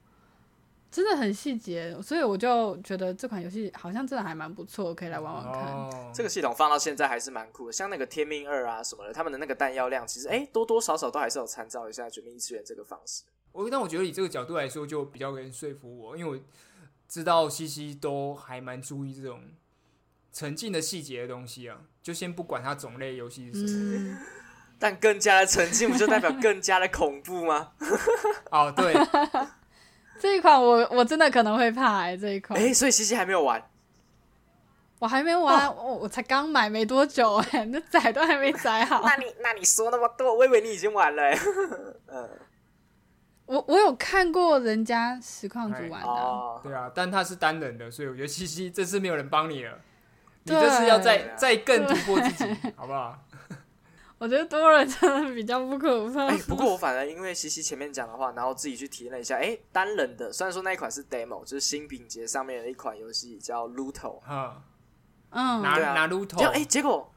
[0.96, 1.94] 真的很细节。
[2.00, 5.90] 所以我就觉得这款游戏好像真的还蛮不错，可以来玩玩看。
[6.14, 13.24] 这个系统放到现在还是蛮酷的，像那个天命二啊什么的，他们的那个弹药量其实哎多多少少都还是有参照一下绝命异次元这个方式。
[13.52, 16.42] 我但我觉得以这个角度来说，就比较能说服我，因为我
[17.06, 19.42] 知道西西都还蛮注意这种
[20.32, 21.82] 沉浸的细节的东西啊。
[22.02, 24.18] 就先不管它种类游戏是什么，
[24.78, 27.72] 但更加的沉浸，不就代表更加的恐怖吗？
[28.52, 28.94] 哦，对，
[30.18, 32.58] 这一款我我真的可能会怕哎，这一款。
[32.58, 33.62] 哎，所以西西还没有玩，
[34.98, 39.02] 我还没玩，我我才刚买没多久哎，那载都还没载好。
[39.04, 41.22] 那你那你说那么多，我以为你已经玩了。
[42.08, 42.28] 嗯。
[43.46, 49.78] 我我有看过人家实况组玩的，对啊，但他是单人的，所以我觉得西西这次没有人帮你了，
[50.42, 53.16] 你这次要再再更突破自己，好不好？
[54.18, 56.26] 我觉得多人真的比较不可怕。
[56.26, 64.20] 哎，不过我反而因为西西前面讲的话，然后自己去体验了一下，哎，单人的，虽然说那一款是 demo，就是新品节上面的一款游戏叫 Luto，
[65.30, 67.12] 嗯，拿拿 Luto，哎，结果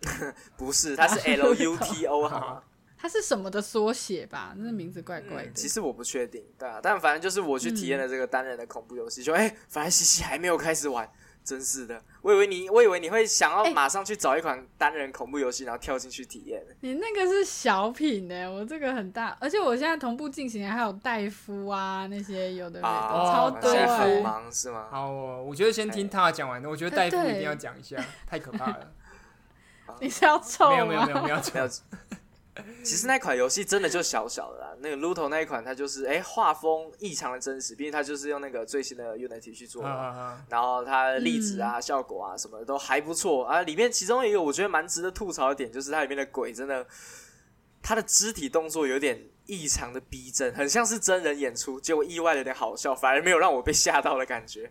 [0.56, 2.62] 不是，它是 L U T O 哈。
[2.98, 4.54] 它是什么的缩写吧？
[4.56, 5.52] 那名字怪怪的。
[5.52, 11.08] 其实我不确定，对啊，但反正就是我去体验了这个单人的恐怖游戏，就哎，反正西西还没有开始玩，
[11.46, 12.02] 真是的。
[12.22, 16.60] 我以为你，我以为你会想要马上去找一款单人恐怖游戏，然后跳进去体验。
[16.80, 23.70] 你那个是小品呢，我这个很大，而且我现在同步进行，还有戴夫啊那些有的没的，超多。
[23.72, 24.88] 很忙是吗？
[24.90, 28.92] 好，我觉得先听他讲完的，我觉得戴夫一定要讲一下，太可怕了。
[30.00, 30.70] 你是要臭吗？
[30.74, 31.70] 没有没有没有没有没有。
[32.82, 43.62] 其实那款游戏真的就小小的啦，那个 Luto 那一款，它就是哎画风异常的真实，毕竟它就是用那个最新的 Unity 去做的，然后它粒子啊、效果啊什么的都还不错啊。
[43.62, 46.86] 里面其中一个我觉得蛮值得吐槽的点，就是它里面的鬼真的，
[47.82, 54.70] 它的肢体动作有点异常的逼真，很像是真人演出，结果意外的有点好笑，反而没有让我被吓到的感觉。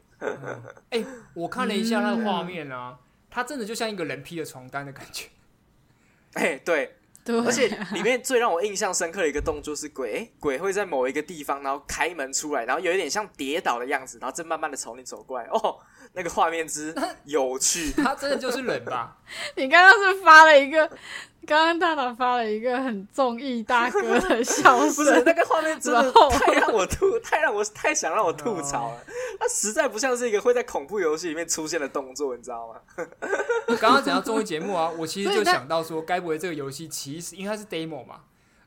[0.89, 2.97] 哎，我看了一下那个画面啊，
[3.29, 5.27] 它真的就像一个人披的床单的感觉。
[6.33, 6.97] 哎，对。
[7.27, 15.45] 而且里面最让我印象深刻的一个动作是鬼，鬼会在某一个地方，然后开门出来，然后有一点像跌倒的样子，然后正慢慢的朝你走过来。
[15.45, 15.79] 哦，
[16.13, 16.93] 那个画面之
[17.25, 19.17] 有趣，他真的就是人吧？
[19.55, 20.89] 你刚刚是发了一个。
[21.47, 28.97] 刚刚大大发了一个很综艺大哥的笑声， 不是那个画面真的太让我吐，太让我太想让我吐槽了。
[29.39, 33.05] 他实在不像是一个会在恐怖游戏里面出现的动作，你知道吗？
[33.79, 38.21] 刚刚讲到综艺节目啊，我其实就想到说，该不会这个游戏其实因为它是 demo 嘛，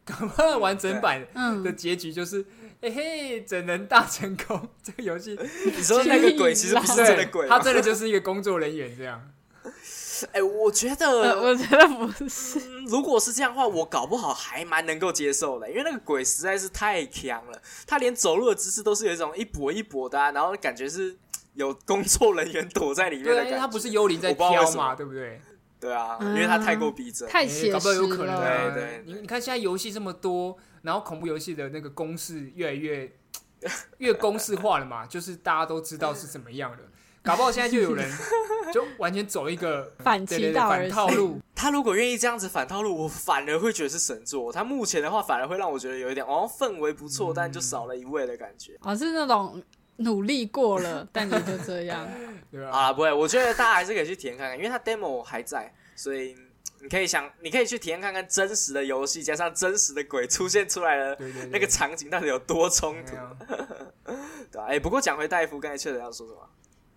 [0.05, 1.27] 刚刚完整版
[1.65, 2.47] 的结局就是
[2.81, 4.69] 嘿嘿，整人大成功。
[4.83, 9.21] 这个游戏 你说那个鬼其实不是真的鬼，他真的就是一个工作人员这样。
[10.33, 12.59] 哎，我觉得，我觉得不是。
[12.87, 21.17] 如果是这样的话，我搞不好还蛮能够接受的，因为那个鬼实在是太强了，他连走路的姿势都是有一种一跛一跛的，然后感觉是
[21.55, 23.59] 有工作人员躲在里面的感觉。
[23.59, 25.41] 他不是幽灵在飘嘛，对不对？
[25.81, 27.81] 对啊，因为他太过逼真，太写实了。
[27.81, 33.11] 对对，你你看现在游戏这么多，然后恐怖游戏的那个公式越来越
[33.99, 36.83] 越公式化了嘛， 就是大家都知道是怎么样的。
[37.23, 38.11] 搞不好现在就有人
[38.73, 41.39] 就完全走一个反其道反套路。
[41.55, 44.53] 他如果愿意这样子反套路，我反而会觉得是神作。
[44.53, 48.79] 他目前的话，反而会让我觉得有一点哦，氛围不错，但就少了一位的感觉。
[48.81, 49.63] 哦，是那种
[49.97, 52.09] 努力过了， 但你就这样。
[52.51, 56.37] 对啊，不会，我觉得大家还是可以去体验看看，因为他 demo 还在，所以
[56.81, 61.19] 你可以想，你可以去体验看看真实的游戏加上真实的鬼出现出来的
[61.51, 63.13] 那个场景到底有多冲突。
[64.51, 66.49] 对啊，哎，不过讲回戴夫，刚才确实要说什么？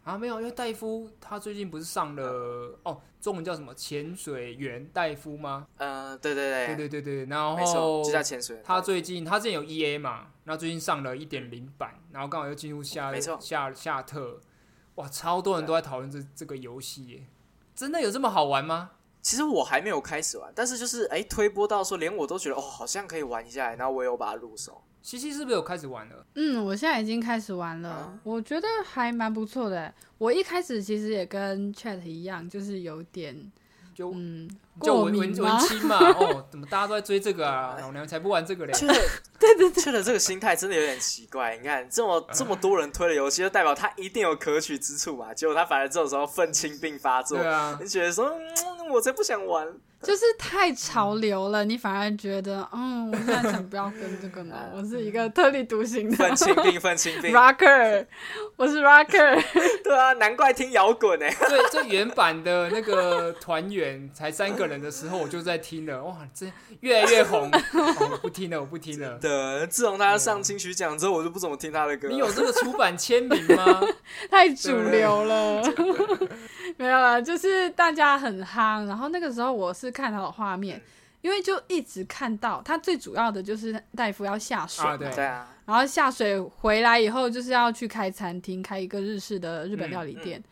[0.03, 3.71] 啊，没有，因为戴夫他最近不是上了哦，中文叫什么？
[3.75, 5.67] 潜水员戴夫吗？
[5.77, 8.59] 呃，对对对，对对对对，然后就叫潜水。
[8.63, 14.39] 他最近他之前有 E A 嘛，然后最近上了一点零版，然后刚好又进入夏夏夏特，
[14.95, 17.27] 哇，超多人都在讨论这这个游戏耶，
[17.75, 18.91] 真的有这么好玩吗？
[19.21, 24.81] 其实我还没有开始玩，但是就是哎推播到说连我都觉得哦，好像可以玩一下，然后我有把它入手。
[25.01, 26.25] 西西是不是有开始玩了？
[26.35, 29.93] 嗯，我现在已经开始玩了，我觉得还蛮不错的。
[30.17, 33.51] 我一开始其实也跟 Chat 一样，就是有点
[33.93, 34.49] 就嗯。
[34.79, 37.75] 就文文文青嘛， 哦，怎么大家都在追这个啊？
[37.79, 38.71] 老娘才不玩这个嘞！
[38.77, 38.93] 确的，
[39.39, 41.57] 对对对，确的这个心态真的有点奇怪。
[41.57, 45.33] 你看，这么 这么多人推的游戏，就代表他一定有可取之处嘛？
[45.33, 48.33] 结果他反而这种时候愤青病发作，对啊，你觉得说，
[48.89, 49.67] 我才不想玩，
[50.01, 54.55] 就是太潮流了，你反而觉得，嗯，我现在想不要跟这个呢。
[54.73, 58.05] 我是一个特立独行的愤青病，愤青病，Rocker，
[58.55, 59.43] 我是 Rocker，
[59.83, 61.29] 对啊，难怪听摇滚哎。
[61.47, 64.60] 对，这原版的那个团员才三个。
[64.67, 67.49] 人的时候我就在听了，哇，这越来越红，
[68.11, 69.17] 我不听了，我不听了。
[69.19, 72.07] 的，自从他上金曲奖之后，我就不怎么听他的歌。
[72.07, 73.81] 你有这个出版签名吗？
[74.29, 75.61] 太主流了，
[76.77, 78.85] 没有啦，就是大家很夯。
[78.87, 80.81] 然后那个时候我是看到画面，
[81.21, 90.43] 因为就一直看到他最主要的就是大夫要下水，对啊，然后下水回来以后就是要去开餐厅，开一个日式的日本料理店。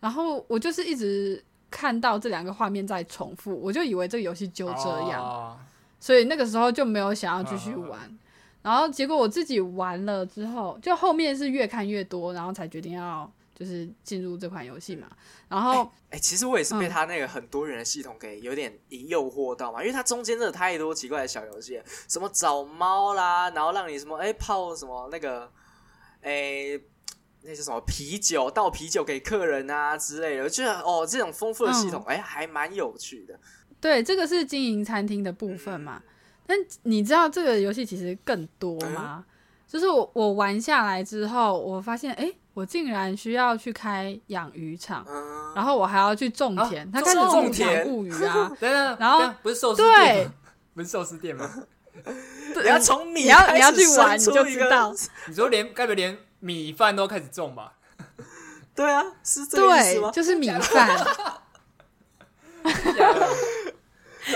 [0.00, 1.42] 然后我就是一直。
[1.70, 5.58] 看到这两个画面在重复，我就以为这个游戏就这样，
[6.00, 8.18] 所以那个时候就没有想要继续玩。
[8.62, 15.06] 然后结果我自己玩了之后，就后面是越看越多，然后才决定要就是进入这款游戏嘛。
[15.48, 25.50] 然后，哎，其实我也是被他那个很多人的系统给有点诱惑到嘛，因为它中间真的太多奇怪的小游戏，什么找猫啦，然后让你什么哎泡什么那个
[26.20, 26.78] 哎
[27.42, 33.38] 那些什么啤酒倒啤酒给客人啊之类的，我觉得哦这种丰富的系统哎还蛮有趣的。
[33.80, 36.02] 对，这个是经营餐厅的部分嘛。
[36.46, 39.24] 但你知道这个游戏其实更多吗？
[39.66, 45.06] 就是我我玩下来之后，我发现哎，我竟然需要去开养鱼场，
[45.54, 46.90] 然后我还要去种田。
[46.90, 48.50] 他开始种田物 鱼啊，
[48.98, 50.30] 然后不是寿司店，
[50.74, 51.48] 不是寿司店吗？
[52.62, 54.92] 你要从米，你要你要去玩你就知道。
[55.28, 57.72] 你说连该不连米饭都开始种吧？
[58.74, 60.10] 对啊，是这个意思吗？
[60.10, 61.06] 就是米饭。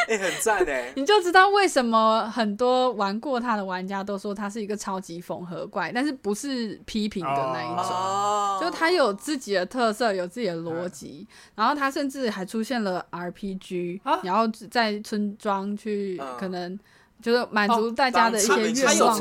[0.08, 0.92] 哎，很赞哎！
[0.96, 16.78] 你就知道为什么很多玩过他的玩家都说他是一个超级缝合怪，但是不是批评的那一种，就他有自己的特色，有自己的逻辑，然后他甚至还出现了 RPG，然后在村庄去可能
[17.22, 19.16] 就是满足大家的一些愿望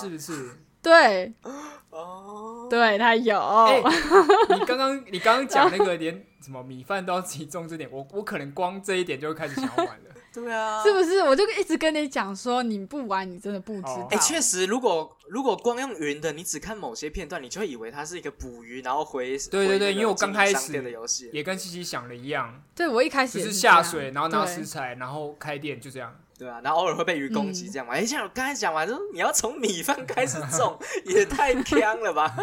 [0.00, 0.50] 是不是？
[0.80, 1.32] 对，
[1.94, 3.38] 哦，对他有。
[4.50, 6.24] 你刚刚你刚刚讲那个连。
[6.44, 10.10] 什么米饭都要自己种这点，我我可能光这一点就会开始想要玩了。
[10.30, 11.20] 对啊，是不是？
[11.22, 14.06] 我就一直跟你讲说，你不玩，你真的不知道。
[14.10, 22.62] 哎，确实，如果如果光用云的，你只看某些片段，你就会以为它是一个捕鱼，然后回对对对，因为我刚开始的游戏也跟西西想的一样。
[22.76, 26.14] 对，我一开始是下水，然后拿食材，然后开店，就这样。
[26.38, 27.94] 对啊，然后偶尔会被鱼攻击，这样嘛。
[27.94, 32.34] 哎，像我刚才讲完，就是你要从米饭开始种， 也太坑了吧。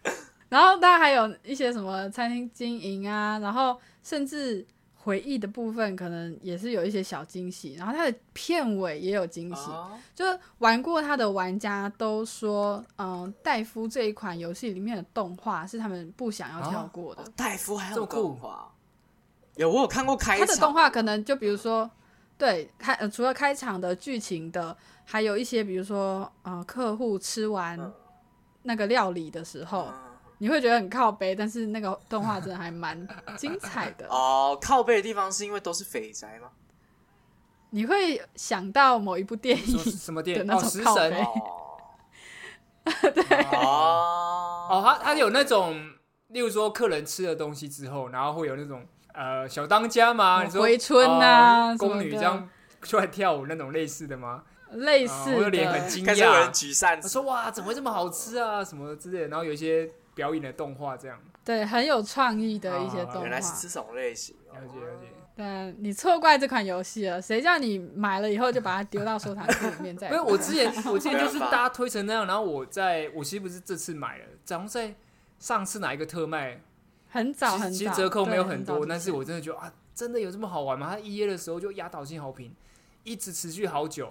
[0.48, 7.74] 然后，大家还有一些什么餐厅经营啊，然后甚至回忆的部分，可能也是有一些小惊喜。
[7.74, 9.70] 然后它的片尾也有惊喜，
[10.14, 17.24] 就是玩过它的玩家都说，嗯，戴夫这一款游戏里面的动画是他们不想要跳过的。
[17.34, 18.70] 戴夫还有动画？
[19.56, 20.46] 有，我有看过开场。
[20.46, 21.90] 他的动画可能就比如说，
[22.36, 27.92] 对开呃，除了开场的剧情的，还有一些比如说，呃，客户吃完
[28.62, 29.88] 那个料理的时候。
[30.38, 33.06] 你会觉得很靠背，但是那个动画真的还蛮
[33.38, 34.58] 精彩的 哦。
[34.60, 36.50] 靠背的地方是因为都是肥宅吗？
[37.70, 40.52] 你会想到某一部电影什么电影？
[40.52, 41.24] 哦，食神。
[43.14, 45.92] 对哦哦，他他有那种，
[46.26, 50.44] 例如说客人吃了东西之后，然后会有那种呃小当家吗？
[50.50, 52.46] 回春啊，宫女这样
[52.82, 54.42] 出来跳舞那种类似的吗？
[54.72, 58.62] 类似，我的脸很惊讶，举散，说哇，怎么会这么好吃啊？
[58.62, 59.90] 什么之类的，然后有一些。
[60.14, 63.22] 表演的动画这样，对，很有创意的一些动画。
[63.22, 65.08] 原来是这种类型，了解了解。
[65.34, 69.96] 对，你错怪这款游戏了，谁叫你买了以后就把它丢到收藏库里面？
[69.96, 74.94] 在，因为我之前我之前 就是大家推成那样，然后我在我其实不是这次买了，然后在
[75.40, 76.60] 上次哪一个特卖，
[77.14, 80.88] 很早很早，其实折扣没有很多，但是我真的觉得啊，真的有这么好玩吗？
[80.90, 82.52] 它一夜的时候就压倒性好评，
[83.04, 84.10] 一直持续好久。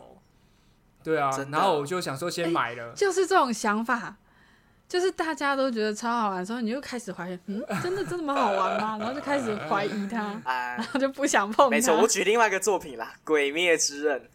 [1.03, 4.15] 对啊，然后我就想说先买了，就是这种想法。
[4.87, 8.97] 就是大家都觉得超好玩的时候，你就开始怀疑，嗯，真的这么好玩吗？
[8.99, 11.69] 然后就开始怀疑它， 然后就不想碰。
[11.69, 14.29] 没错，我举另外一个作品啦，《鬼灭之刃》。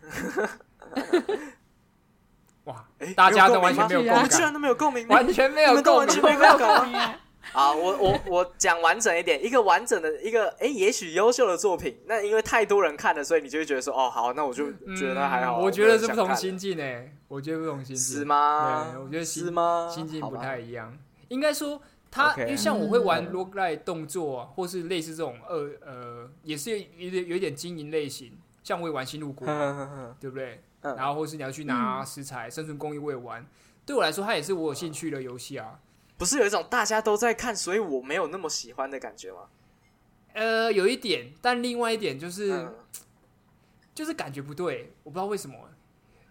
[2.64, 7.00] 哇，大家都完全没有共鸣，居然都没有共鸣，完全没有共鸣，没有共鸣。
[7.52, 15.58] 啊，我我我讲完整一点，一个完整的一个，哎，也许优秀的作品，那因为太多人看了，所以你就会觉得说，哦，好，那我就觉得还好。
[15.58, 18.90] 我觉得是不同心境诶，我觉得不同心境是吗？
[18.92, 19.88] 对，我觉得是吗？
[19.90, 20.96] 心境不太一样。
[21.28, 29.46] 应该说，他因为像我会玩 roguelike 动作，或是类似这种呃呃，也是有点有点经营类型，像我也玩新路国，
[30.20, 30.60] 对不对？
[30.82, 33.46] 然后或是你要去拿食材，生存公益我也玩。
[33.86, 35.78] 对我来说，它也是我有兴趣的游戏啊。
[36.18, 39.38] 不是有一种大家都在看，所以我没有那么喜欢的感觉吗？
[40.34, 42.68] 呃，有一点，但另外一点就是，
[43.94, 45.56] 就是感觉不对，我不知道为什么。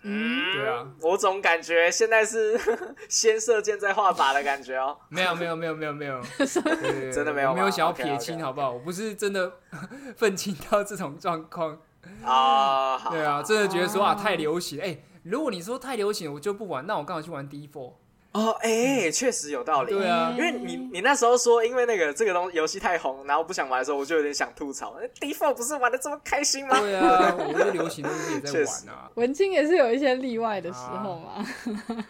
[0.03, 2.57] 嗯，对啊，我总感觉现在是
[3.09, 4.95] 先射箭再画靶的感觉哦。
[5.09, 6.21] 没有，没有，没有，没有，没有，
[7.11, 8.71] 真的没有，没有想要撇清，好不好？
[8.71, 9.51] 我不是真的
[10.15, 11.79] 愤青到这种状况
[12.23, 13.09] 啊。
[13.09, 14.79] 对啊，真的觉得说啊，太流行。
[14.79, 17.93] 哎，如果你说太流行，我就不玩，那我刚好去玩 D Four。
[18.37, 19.91] 哦，哎，确实有道理。
[19.91, 24.95] 对啊，因为你你那时候说，因为那个这个东游戏太红，然后不想玩的时候，我就有点想吐槽。
[25.19, 26.79] Default 不是玩的这么开心吗？
[26.79, 29.09] 对啊， 我们流行东西也在玩啊。
[29.15, 31.45] 文青也是有一些例外的时候嘛。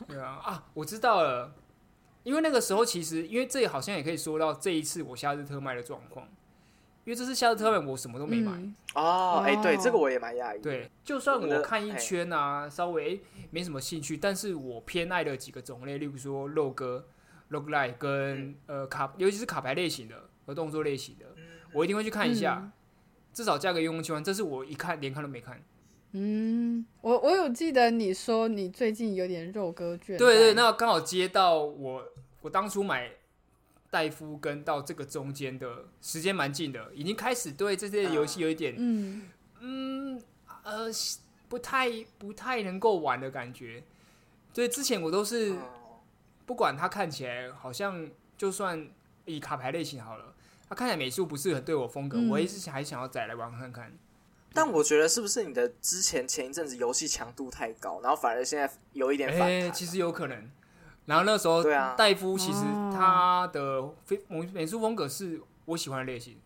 [0.07, 1.51] 对啊，啊，我知道了。
[2.23, 6.27] 因为那个时候其实，因为这好像也可以说到这一次我夏日特卖的状况。
[7.07, 8.51] 因为这次夏日特卖，我什么都没买
[8.93, 9.41] 哦。
[9.41, 10.61] 哎，对，这个我也蛮讶异。
[10.61, 17.07] 对，就算我看一圈啊，稍微没什么兴趣，但是我偏爱的几个种类，例如说肉鸽
[17.49, 21.27] line 跟呃卡，尤其是卡牌类型的和动作类型的，
[21.71, 22.69] 我一定会去看一下，
[23.31, 24.21] 至少加个愿望清单。
[24.21, 25.63] 这是我一看连看都没看。
[26.11, 30.17] 嗯，我我有记得你说你最近有点肉鸽倦。
[30.17, 32.03] 对对，那刚好接到我
[32.41, 33.09] 我当初买
[33.89, 39.29] 戴夫跟到这个中间的时间蛮近的，已经开始对这些游戏有一点嗯
[39.59, 40.21] 嗯
[40.63, 40.87] 呃
[41.47, 43.83] 不太不太能够玩的感觉。
[44.53, 45.55] 所以之前我都是
[46.45, 48.89] 不管它看起来好像就算
[49.25, 50.33] 以卡牌类型好了，
[50.67, 53.95] 它看起来美术不是很对我风格，我也是还想要再来玩看看。
[54.53, 59.71] 但我觉得是不是你的之前前一阵子游戏强度太高，然后反而现在有一点反弹？
[59.71, 60.49] 其实有可能。
[61.07, 62.59] 然后那时候，对啊，戴夫其实
[62.91, 66.37] 他的非美美术风格是我喜欢的类型。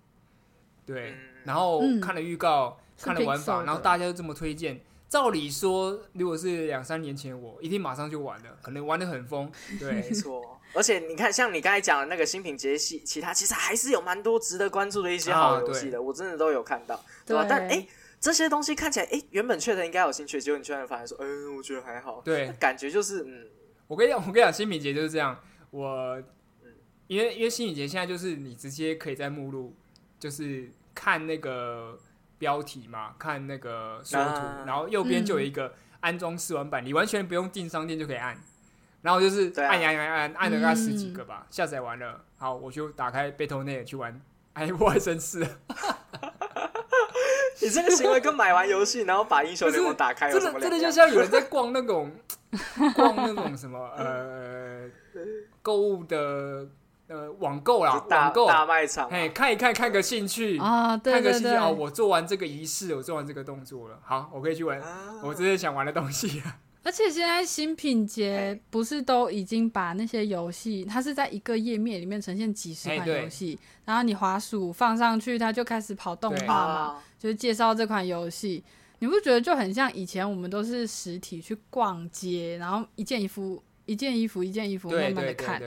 [0.86, 4.80] 对，然后看了预告，看了玩法，然后大家都这么推荐。
[5.10, 9.52] 照理说，如果是两三年前，我一定马上就玩了，可能玩的很疯。
[9.78, 10.60] 对，没错。
[10.74, 17.46] 而且你看，像你刚才讲的那个新品节系，其他其实还是有蛮多值得关注的一些好游戏的，我真的都有看到，对吧？
[17.50, 17.86] 但哎。
[18.22, 22.22] 这些东西看起来，哎，原本确实应该有兴趣，结果你居然发现说，嗯，我觉得还好。
[22.24, 23.48] 对，感觉就是，嗯，
[23.92, 25.38] 我跟你讲，我跟你讲，新品节就是这样。
[25.70, 26.18] 我，
[27.08, 29.76] 因为因为新品节现在就是你直接可以在目录，
[30.18, 32.00] 就是看那个
[32.38, 38.38] 标题嘛，看那个缩图，然后右边就有一个安装试玩版，你完全不用进商店就可以按，
[39.02, 44.14] 然后就是按按按按按了大概十几个吧，下载完了，好，我就打开 Battle.net 去玩
[44.54, 45.46] 《爱外绅士》。
[47.62, 52.12] 你这个行为跟买完游戏然后把英雄联盟打开有什么真的就像有人在逛那种
[52.96, 54.90] 逛那种什么呃
[55.62, 56.68] 购物的
[57.08, 58.48] 呃网购啦，网购。
[58.48, 61.76] 大卖场，哎，看一看，看个兴趣啊，看个兴趣哦。
[61.78, 64.82] 我做完这个仪式，我做完这个动作了，好，我可以去玩
[65.22, 66.42] 我真的想玩的东西。
[66.84, 78.64] 而且现在新品节不是都已经把那些游戏，它是在一个页面里面呈现几十款游戏，然后你滑鼠放上去，它就开始跑动画嘛，就是介绍这款游戏。
[78.98, 85.62] 你不觉得就很像以前我们都是实体去逛街，然后一件衣服一件衣服一件衣服慢慢的看，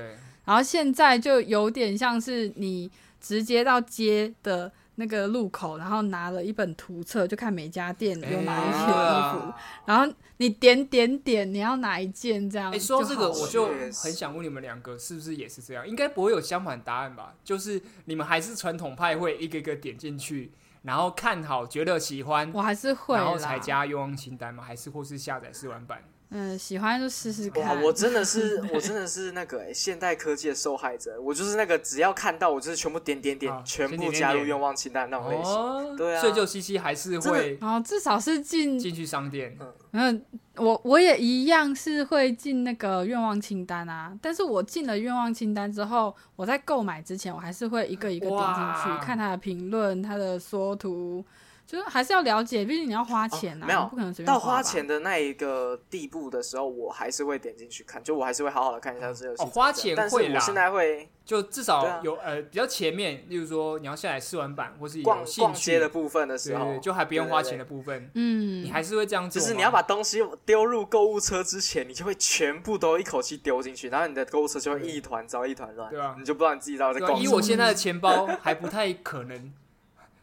[0.44, 2.90] 然后现在就有点像是你
[3.20, 4.72] 直接到街的。
[4.96, 9.52] 那个路口，然后拿了一本图册，就看每家店有哪一些衣服，
[9.86, 12.70] 然后你点点点，你要哪一件这样。
[12.70, 15.84] 哎，说这个我就很想问你们两个，是不是也是这样？
[15.84, 17.34] 应该不会有相反答案吧？
[17.42, 20.52] 就是你们还是传统派，会一个一个点进去，
[20.85, 24.62] 然后看好，觉得喜欢，我还是会，然后才加愿望清单吗？
[24.62, 26.03] 还是或是下载试玩版？
[26.37, 27.80] 嗯，喜欢就试试看。
[27.80, 31.16] 我真的是， 我真的是那个现代科技的受害者。
[31.22, 35.97] 我就是那个只要看到，我就是全部点点点，全部加入愿望清单那种类型。
[35.97, 39.57] 对啊，所以就西西还是会，哦，至少是进进去商店。
[39.93, 40.24] 嗯，
[40.57, 44.12] 我我也一样是会进那个愿望清单啊。
[44.20, 51.24] 但是我进了愿望清单之后，我在购买之前，我还是会一个一个点进去看他的评论、他的缩图。
[51.67, 59.43] 就是还是要了解，毕竟你要花钱呐，没有不可能随便到花钱的那一个地步的时候，我还是会点进去看，就我还是会好好的看一下这个。
[59.43, 69.41] 哦，花钱会啦，现在会就至少有呃比较前面，例如说你要下载试玩版或是逛逛街的部分的时候，就还不用花钱的部分，嗯，你还是会这样做。
[69.41, 77.19] 就是你要把东西丢入购物车之前，你就会全部都一口气丢进去，然后你的购物车就会一团糟一团乱，对啊，你就不知道你自己到底在逛。
[77.19, 79.53] 以我现在的钱包还不太可能。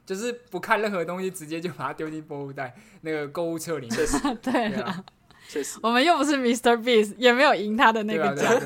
[0.05, 4.07] 就是不看任何东西，直接就把它丢进购物袋那个购物车里面。
[4.41, 5.03] 对啊，
[5.47, 6.77] 确实，我们又不是 Mr.
[6.77, 8.59] Beast，也没有赢他的那个奖，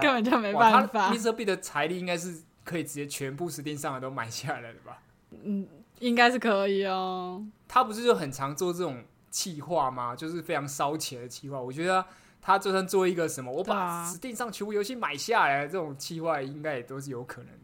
[0.00, 1.12] 根本就没办法。
[1.12, 1.34] Mr.
[1.34, 5.00] Beast 的财力应该是可以直接全部 Steam 上的都买下来的吧？
[5.42, 5.66] 嗯，
[6.00, 7.44] 应该是可以哦。
[7.66, 10.14] 他不是就很常做这种企划吗？
[10.14, 11.60] 就是非常烧钱的企划。
[11.60, 12.04] 我觉得
[12.40, 17.50] 他就算做一个什么，我把 Steam 上全部游戏买下来，这种企划应该也都是有可能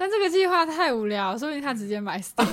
[0.00, 2.46] 但这个计划太无聊，说不定他直接买 Steam。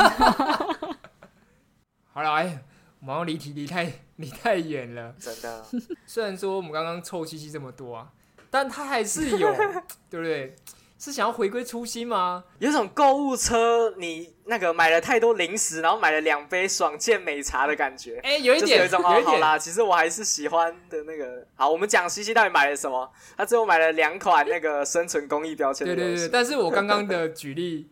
[2.11, 2.61] 好了，哎，
[2.99, 5.15] 马上离题，离太离太远了。
[5.17, 5.65] 真的，
[6.05, 8.11] 虽然说我们刚刚臭兮兮这么多啊，
[8.51, 9.47] 但他还是有，
[10.11, 10.53] 对不对？
[10.99, 12.43] 是想要回归初心吗？
[12.59, 18.19] 有种购物车，你那个买了太多零食，然后买了两杯爽健美茶的感觉。
[18.23, 21.45] 哎，有一点，有一种哦，好啦，其实我还是喜欢的那个。
[21.55, 23.11] 好，我们讲西西到底买了什么？
[23.37, 25.85] 他最后买了两款那个生存工艺标签。
[25.85, 27.87] 对对对，但是我刚刚的举例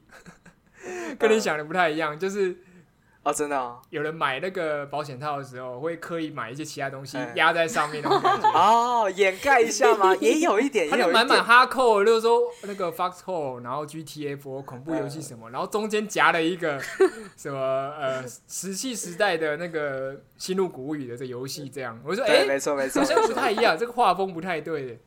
[1.19, 2.57] 跟你想的不太一样，就是。
[3.25, 8.47] 哦，真的，有人买那个保险套的时候，会刻意买一些其他东西压在上面那种感觉。
[8.53, 10.15] 哦，掩盖一下吗？
[10.17, 16.79] 也有一点， 也有满满哈扣，就是说那个 Fox Hole，然后 GTF 恐怖游戏什么，然后中间夹了一个
[17.35, 24.99] 什么呃石器时代的那个新入古语的这游戏，这样我说哎，没错没错，好像不太一样，这个画风不太对。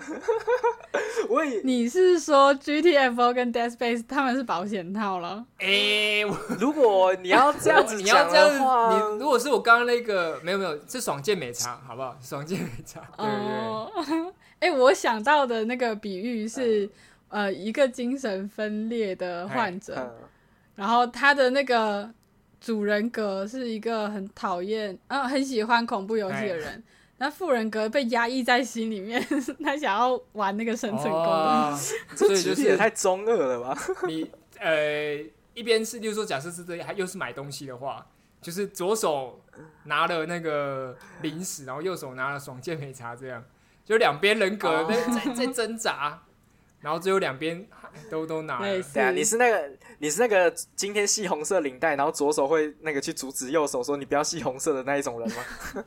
[1.28, 5.44] 我也你是说 GTFO 跟 Dead Space 他们是保险套了？
[5.58, 6.22] 哎，
[6.58, 12.16] 如果你要这样子， 你要这样子，你如果是我刚刚那个，没有没有，是爽健美茶，好不好？
[12.20, 14.32] 爽健美茶，对对。
[14.60, 16.88] 哎，我想到的那个比喻是，
[17.28, 20.14] 呃，一个精神分裂的患者，
[20.74, 22.10] 然后他的那个
[22.60, 26.82] 主人格是一个很讨厌，嗯，很喜欢恐怖游戏的人。
[27.20, 29.22] 那富人格被压抑在心里面，
[29.62, 31.78] 他想要玩那个生存功能，
[32.16, 33.78] 这其实也太中二了吧？
[34.08, 38.06] 你呃，一边是，例如说，假设是这，还又是买东西的话，
[38.40, 39.38] 就是左手
[39.84, 43.44] 拿了那个零食，然后右手拿了爽健美茶，这样
[43.84, 46.22] 就两边人格在在在挣扎，
[46.80, 47.66] 然后最后两边
[48.10, 48.60] 都都拿。
[48.60, 55.84] 对啊，你是那个你是那个今天系红色领带，然后左手会那个去阻止右手说你不要系红色的那一种人吗？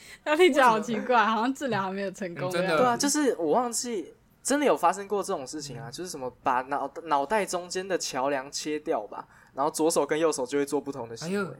[0.24, 2.50] 那听起来好奇怪，好像治疗还没有成功。
[2.50, 11.56] 真的，对啊，就是我忘记真的有发生过这种事情啊，就是什么把脑脑袋中间的桥梁切掉吧，然后左手跟右手就会做不同的行为。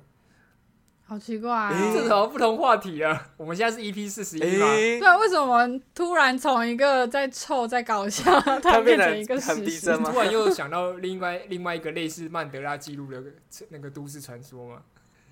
[1.04, 3.30] 好奇怪，啊这什么不同话题啊？
[3.38, 4.66] 我们现在是 EP 四十一吗？
[4.74, 10.10] 对啊，为什么突然从一个在臭在搞笑， 它变成一个很逼真吗？
[10.12, 13.22] 突然又想到另外另外一个类似曼德拉记录的
[13.70, 14.82] 那个都市传说吗？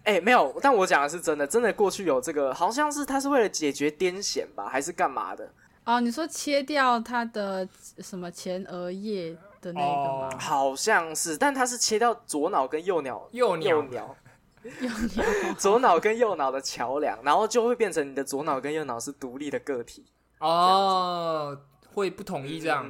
[0.07, 5.51] 哎，没有，但我讲的是真的，真的过去有这个，好像是他是为了解决癫痫吧，还是干嘛的？
[5.85, 10.39] 哦，你说切掉他的什么前额叶的那个吗？
[10.39, 14.17] 好像是，但他是切掉左脑跟右脑，右右脑，
[14.81, 20.05] 右脑， 左脑跟右脑的桥梁，然后就会变成你的左脑跟右脑是独立的个体。
[20.39, 21.59] 哦，
[21.93, 22.89] 会不统一这样？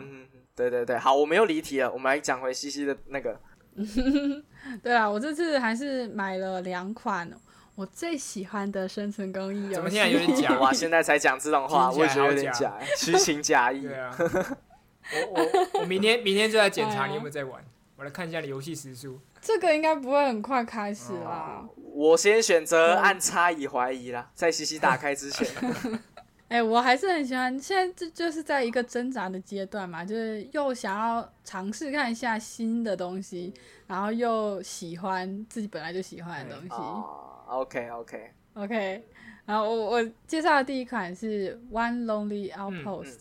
[0.54, 3.40] 对对对，好，我们又离题了，我们来讲回西西的那个。
[4.82, 7.30] 对啊，我这次还是买了两款
[7.74, 9.74] 我最喜欢的生存工艺游戏。
[9.74, 10.72] 怎么现在有点假 哇？
[10.72, 13.82] 现在才讲这种话，我觉得有点假，虚情假意。
[13.82, 17.62] 对啊，我我我明天明天就来检查你有没有在玩，
[17.96, 19.20] 我来看一下你游戏时速。
[19.40, 21.64] 这个应该不会很快开始啦。
[21.92, 25.46] 我先选择按差以怀疑啦，在西西打开之前。
[26.48, 27.58] 哎，我还是很喜欢。
[27.58, 33.52] 现在这就是在一个挣扎的阶段嘛，就是又想要尝试看一下新的东西，
[33.88, 36.70] 然后又喜欢自己本来就喜欢的东西。
[36.70, 39.04] 哦 OK OK OK。
[39.44, 43.18] 然后我我介绍的第一款是 One Lonely Outpost，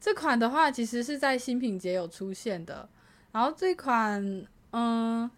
[0.00, 2.88] 这款的话其实是在新品节有出现的。
[3.32, 5.30] 然后这款，嗯，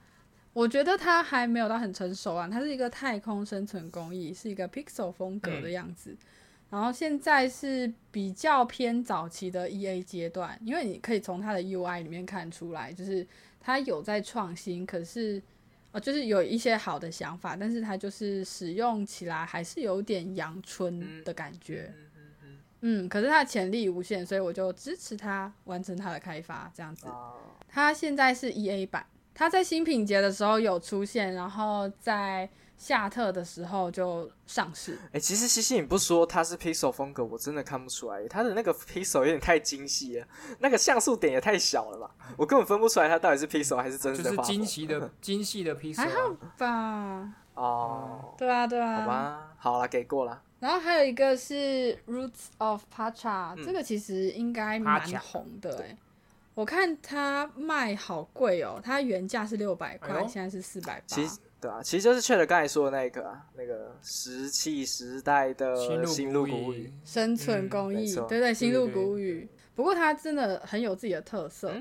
[0.52, 6.16] 我觉得它还没有到很成熟啊，它是一个太空生存工艺，是一个 Pixel 风格的样子。
[6.68, 13.24] 然后现在是比较偏早期的 E A 阶段，因为你可以从它的 U I 里面看出来，就是
[13.60, 15.40] 它有在创新，可是
[15.92, 21.94] 呃，就是有一些好的想法，但是它就是使用起来还是有点阳春的感觉。
[22.80, 27.06] 嗯，可是它的潜力无限，所以我就支持它完成它的开发，这样子。
[27.68, 32.50] 它现在是 E A 版，它在新品节的时候有出现，然后在。
[32.76, 34.98] 夏特的时候就上市。
[35.12, 38.26] 哎，其实西西你不说它是 Pixel 风格，我真的看不出来。
[38.28, 40.26] 它的那个 Pixel 有点太精细了，
[40.58, 44.22] 那个像素点也太小了吧，我根本分不出来它到底是 Pixel 还是真的。
[44.22, 45.96] 就是精细的 精细的 Pixel。
[45.96, 47.32] 还好吧？
[47.54, 49.00] 哦，对啊，对啊。
[49.00, 50.42] 好吧，好了，给过了。
[50.58, 55.96] 然后还有一个是 Roots of Pacha，这个其实应该蛮红的哎，
[56.54, 61.16] 我看它卖好贵哦，它原价是六百块，现在是四百八。
[61.66, 65.74] 对啊，其实就是确了刚才说的那个啊，那个石器时代的
[66.06, 69.48] 新路古语生存工艺，对对，新路古语。
[69.74, 71.74] 不过它真的很有自己的特色，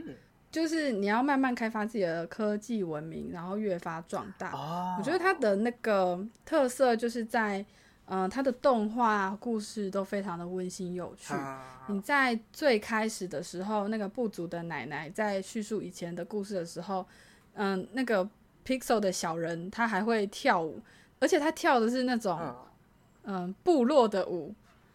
[0.51, 4.95] 就是你要慢慢开发自己的科技文明，然后越发壮大。
[4.97, 7.63] 我觉得它的那个特色就是在，
[8.05, 11.33] 嗯，它的动画故事都非常的温馨有趣。
[11.89, 17.05] 你在最开始的时候，那个部族的奶奶在叙述以前的故事的时候，
[17.53, 18.27] 嗯，那个。
[18.65, 20.81] Pixel 的小人，他还会跳舞，
[21.19, 22.39] 而且他跳的是那种，
[23.23, 24.53] 嗯，部落的舞，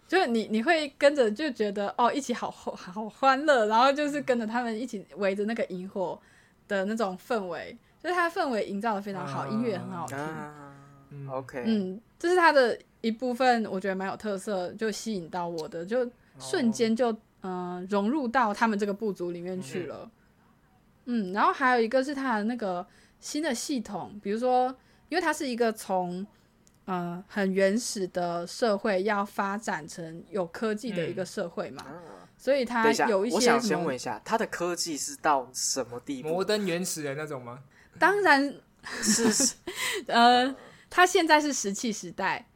[0.08, 6.20] 就是你你会跟着就觉得哦，一起好好欢乐，然后就是跟着他们一起围着那个萤火
[6.66, 11.28] 的那种氛围，就是它氛围营造的非常好，音乐很好听。
[11.28, 16.10] OK，嗯，这是它的一部分，我觉得蛮有特色，就吸引到我的，就
[16.40, 20.10] 瞬间就嗯融入到他们这个部族里面去了。
[21.04, 22.84] 嗯，然后还有一个是它的那个。
[23.20, 24.74] 新的系统，比如说，
[25.10, 26.26] 因为它是一个从
[26.86, 31.84] 呃很原始的社会要发展成有科技的一个社会嘛，
[32.36, 33.36] 所以它有一些。
[33.36, 36.30] 我想先问一下，它的科技是到什么地步？
[36.30, 37.60] 摩登原始人那种吗？
[37.98, 38.54] 当然
[39.02, 39.54] 是，
[40.08, 40.54] 呃，
[40.88, 42.46] 它现在是石器时代，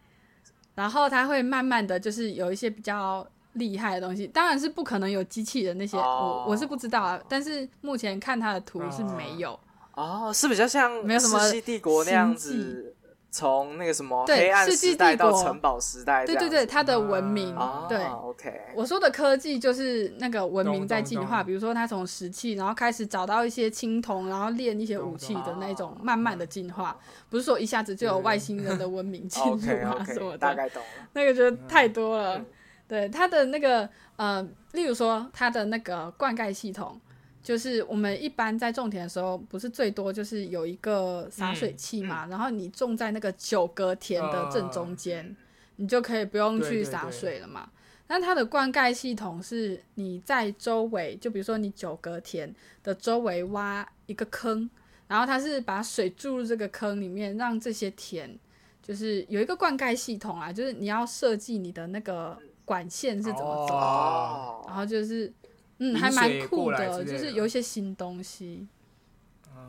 [0.74, 7.20] 然后它会慢慢的就是有一些比较厉害的东西，当然是不可能有机器人那些，我我是不知道啊。
[7.28, 9.60] 但是目前看它的图是没有。
[9.96, 12.94] 哦，是比较像没有什么帝国那样子。
[13.36, 17.52] 从那个什么黑暗时代到城堡时代，对对对，它的文明，
[17.88, 18.60] 对，OK。
[18.76, 26.96] 我说的科技就是那个文明在进化，比如说它从石器，然后开始找到一些青铜，然后炼一些武器的那种慢慢的进化，
[27.28, 30.38] 不是说一下子就有外星人的文明进入啊 什么的。
[30.38, 30.88] 大概懂了。
[31.14, 32.40] 那个觉得太多了，
[32.86, 34.40] 对它的那个呃，
[34.74, 37.00] 例如说它的那个灌溉系统。
[37.44, 45.36] 就是我们一般在种田的时候，不是最多就是有一个洒水器嘛，然后你种在那个九格田的正中间，
[45.76, 47.68] 你就可以不用去洒水了嘛。
[48.06, 52.50] 那它的灌溉系统是你在周围，就比如说你九格田
[52.82, 54.70] 的周围挖一个坑，
[55.06, 58.38] 然后它是把水注入这个坑里面，让这些田
[58.82, 65.30] 就是有一个灌溉系统啊，就是你要设计你的那个管线是怎么走的，然后就是。
[65.78, 68.66] 嗯，还蛮酷的，就是有一些新东西。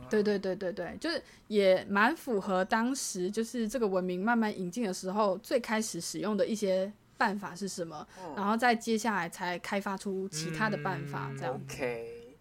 [0.08, 11.54] 对对对对对，就是也蛮符合当时就是这个文明慢慢引进的时候，最开始使用的一些办法是什么，然后再接下来才开发出其他的办法，这样。
[11.54, 12.36] OK，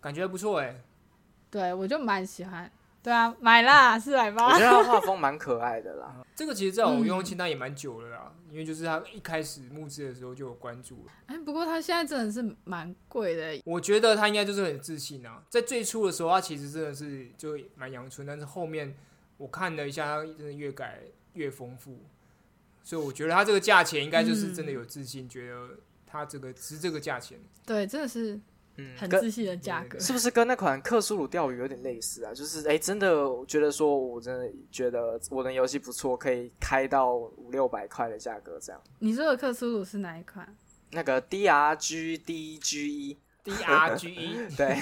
[0.00, 0.80] 感觉不错哎。
[1.50, 2.70] 对，我就蛮喜欢。
[3.02, 4.46] 对啊，买啦，四百八。
[4.46, 6.24] 我觉得他画风 蛮可爱的啦。
[6.34, 11.12] 这个其实在我用清单也蛮久了啦，因为就是他一开始募资的时候就有关注了。
[11.26, 13.62] 哎，不过他现在真的是蛮贵的。
[13.64, 18.94] 我觉得他应该就是很自信啊，在最初的时候他其实真的是就蛮阳春，但是后面
[19.36, 21.02] 我看了一下，他真的越改
[21.34, 21.98] 越丰富，
[22.82, 25.70] 所以我觉得他这个价钱应该就是真的有自信，觉得
[26.06, 27.38] 他这个值这个价钱。
[27.64, 28.40] 对，真的是。
[28.96, 32.32] 很自信的价格，是不是跟那款克苏鲁钓鱼有点类似啊？
[32.34, 38.80] 就是哎，真的觉得说，我真的觉得我的游戏不错，可以开到五六百块的价格这样。
[38.98, 40.56] 你说的克苏鲁是哪一款？
[40.92, 44.76] 那个 D R G D G E D R G E 对，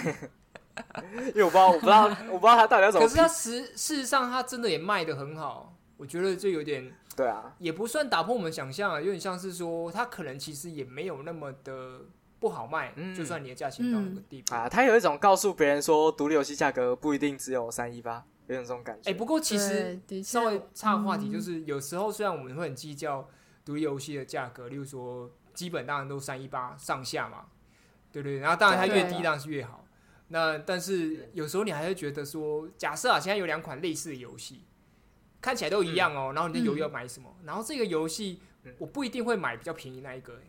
[1.29, 3.07] 因为我不知道，我不知道，我不知道它到底要怎么。
[3.07, 5.77] 可是它实事实上，它真的也卖的很好。
[5.97, 12.01] 我觉得就有点对啊，也不算打破我们想象啊，有点像是说，它可能其实也没有那么的。
[12.41, 19.11] 不好卖，就算你的价钱到那个地步啊，他有一种告诉别人说，独立游戏价格不一定只有三一八，有点这种感觉。
[19.11, 23.29] 哎，不过其实稍微差个话题，就是有时候虽然我们会很计较
[23.65, 27.47] 独立游戏的价格，例如说基本当然都三一八上下嘛，
[28.13, 28.39] 对不对？
[28.39, 29.85] 然后当然它越低当然是越好。
[30.29, 34.65] 那但是有时候你还会觉得说，假设啊，现在有两款类似的游戏，
[35.41, 38.41] 看起来都一样哦，然后你就犹豫要买什么，然后这个游戏
[38.79, 40.41] 我不一定会买比较便宜那一个。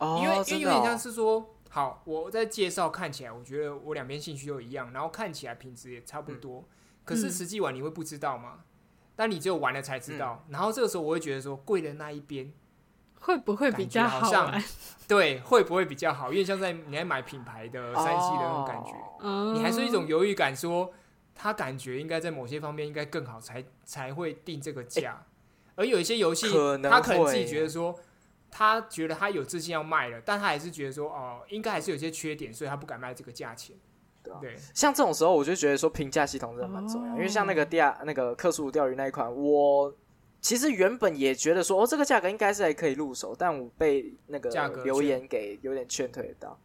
[0.00, 6.64] 因为因为有点像是说，好，我在介绍看起来，我觉得我两边兴趣都一样，然后看起来品质也差不多，
[7.04, 8.60] 可是实际玩你会不知道吗？
[9.14, 10.44] 但你只有玩了才知道。
[10.48, 12.52] 然后这个时候我会觉得说，贵的那一边
[13.20, 14.64] 会不 会比较好玩？
[15.06, 16.32] 对，会不会比较好？
[16.32, 20.92] 因为像在你在买品牌的三 C 的那种感觉，你还是一种犹豫感，说
[21.34, 25.24] 他感觉应该在某些方面应该更好，才才会定这个价。
[25.76, 26.48] 而有一些游戏，
[26.82, 27.98] 他可能自己觉得说。
[28.54, 33.74] 他觉得他有自信要卖了，但他还是觉得说，哦，应该还是有些缺点，所以他不敢卖这个价钱。
[34.40, 37.14] 对，像这种时候，我就觉得说评价系统真的蛮重要。
[37.14, 39.92] 因为像那个第二那个克苏鲁钓鱼那一款，我
[40.40, 44.50] 其实原本也觉得说，哦，这个价格应该是还可以入手，但我被那个
[44.84, 46.56] 留言给有点劝退到，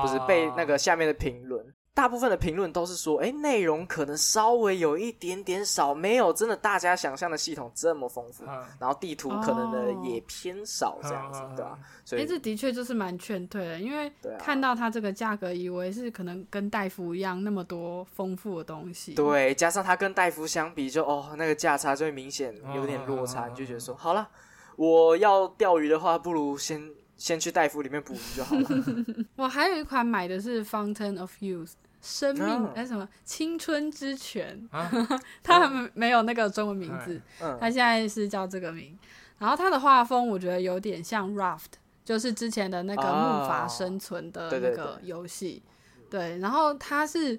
[0.00, 1.66] 不是被那个下面的评论。
[1.94, 8.44] 大部分的评论都是说，哎，内容可能稍微有一点点少，没有真的大家想象的系统这么丰富，
[8.78, 11.78] 然后地图可能呢也偏少这样子，对吧？
[12.02, 24.26] 所以这的确就是蛮劝退的，因为看到它这个价格，以为是可能跟戴夫一样那么多丰富的东西，对，加上它跟戴夫相比，就哦那个价差就会明显有点落差，你就觉得说，好了，
[24.76, 26.90] 我要钓鱼的话，不如先
[27.22, 28.66] 先去戴夫里面捕鱼就好了。
[29.36, 31.70] 我还有一款买的是 Fountain of Youth。
[32.00, 34.68] 生命哎，什么青春之泉？
[35.40, 37.22] 它还没有那个中文名字，
[37.60, 38.98] 它现在是叫这个名。
[39.38, 45.62] 然后它的画风我觉得有点像 Raft，就是之前的那个木筏生存的那个游戏。
[46.10, 47.38] 对，然后它是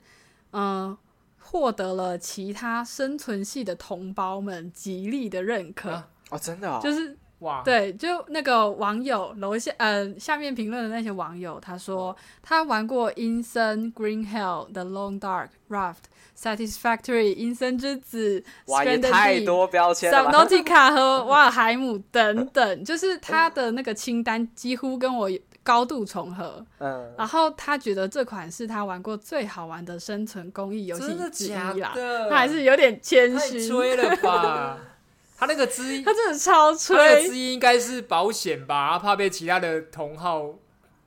[0.51, 0.97] 嗯
[1.39, 6.05] 获得了其他生存系的同胞们极力的认可。
[6.29, 7.17] 哦，真的，就是。
[7.63, 15.95] 对，就那个网友楼下，呃，下面评论的那些网友，他说他玩过《阴森》《Green Hell》《The Long Dark》《Raft》
[16.37, 17.01] 《Satisfactory》
[17.35, 18.39] 《阴森之子》
[18.71, 20.17] 哇，也太多标签了。
[20.17, 25.29] Subnautica 和瓦尔海姆等等， 就是他的那个清单几乎跟我
[25.63, 26.65] 高度重合。
[26.79, 31.93] 嗯，然后他觉得这款是他玩过最好玩的生存公益游戏之一啦。
[32.29, 34.77] 他还是有点谦虚，吹了吧。
[35.43, 36.95] 他那个知音，他真的超吹。
[36.95, 38.97] 他的知音应该是保险吧？
[38.97, 40.55] 怕被其他的同号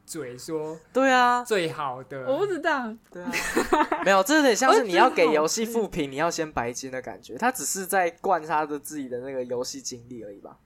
[0.04, 0.78] 嘴说。
[0.92, 2.26] 对啊，最好的。
[2.26, 2.94] 我不知道。
[3.10, 3.32] 对啊，
[4.04, 7.38] 没有，这有点像是你要给游戏复评，你要先白金的感觉。
[7.38, 10.58] 他只是在灌他的自己的那个游戏经历而已吧？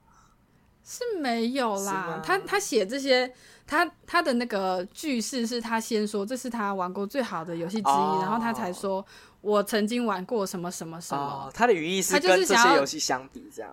[0.84, 2.20] 是没有啦。
[2.24, 3.32] 他他写这些，
[3.66, 9.06] 他他的那个句式是他先说这是他玩过最好的游戏之一，然后他才说。
[9.41, 13.70] 我曾经玩过什么什么什么，他的语义是跟这些游戏相比，这样。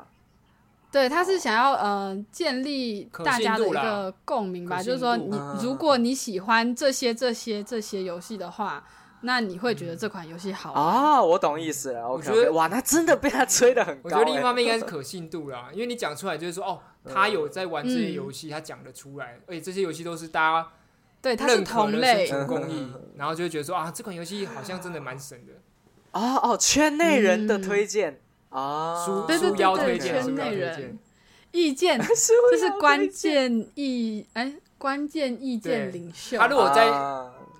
[0.89, 8.81] 对，他是想要呃建立大家的一个共鸣吧，就是说你如果你喜欢这些这些这些游戏的话，
[9.21, 11.21] 那你会觉得这款游戏好啊。
[11.21, 14.01] 我懂意思了，我觉得哇，那真的被他吹的很高。
[14.05, 20.67] 我觉得另一方面应该是可信度啦，因为你讲出来就是说哦，他有在玩这些游戏，他讲得出来，而且这些游戏都是大家。
[21.21, 22.29] 对，它是同类。
[22.45, 25.53] 工艺，然后就会觉得说啊，这款游戏好像真的蛮神的。
[26.11, 28.21] 哦哦，圈内人的推荐。
[28.49, 30.97] 啊，书书腰推荐，圈内人。
[31.51, 36.37] 意见， 这是关键意哎，关键意见领袖。
[36.37, 36.89] 他如果在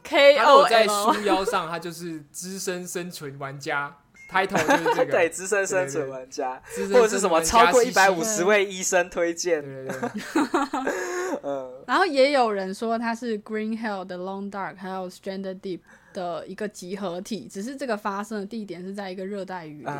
[0.03, 3.97] K O 在书腰上，他就是资深生存玩家。
[4.30, 6.61] Title 就是这个， 对资深生存玩家，
[6.93, 9.63] 或者是什么超过一百五十位医生推荐。
[11.43, 15.80] 嗯，然后也有人说他是 Green Hill 的 Long Dark，还有 Stranded Deep。
[16.14, 19.93] 的一个集合体，只是这个发生的地点是在一个热带雨林，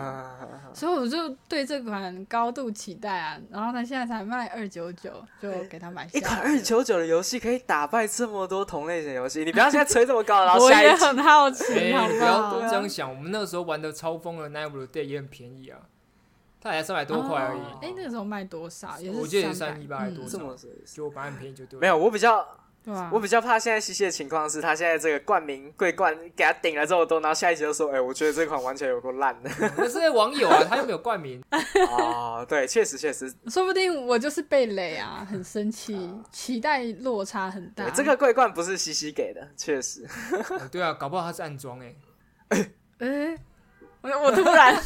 [0.74, 3.40] 所以我就对这款高度期待啊。
[3.52, 6.08] 然后他现在才卖二九九，就给他买。
[6.14, 13.10] 一款 二九九的游戏可以打败这么多同类型游戏，你不要现在吹这么高，然后我也很好奇，不要这样想。
[13.10, 15.80] 我们那个时候玩的超疯的 Night Day 也很便宜啊，
[16.60, 17.62] 它才三百多块而已。
[17.82, 19.00] 哎，那个时候卖多少？
[19.00, 20.40] 也是我记得三一八多少？
[20.86, 21.80] 就蛮便宜就对。
[21.80, 22.46] 没有，我比较。
[23.12, 29.50] 我比较怕现在西西的情况是，他现在这个冠名桂冠给他顶了这么多，然后下一集就说：“哎，我觉得这款完全有够烂的。
[29.76, 32.44] ”可是网友啊，他又没有冠名啊。
[32.48, 37.90] 对，确实确实，说不定我就是被雷啊，很生气，期待落差很大。
[37.90, 40.08] 这个桂冠不是西西给的，确实。
[40.72, 41.96] 对啊，搞不好他是暗装哎。
[43.00, 43.38] 哎，
[44.02, 44.80] 我我突然，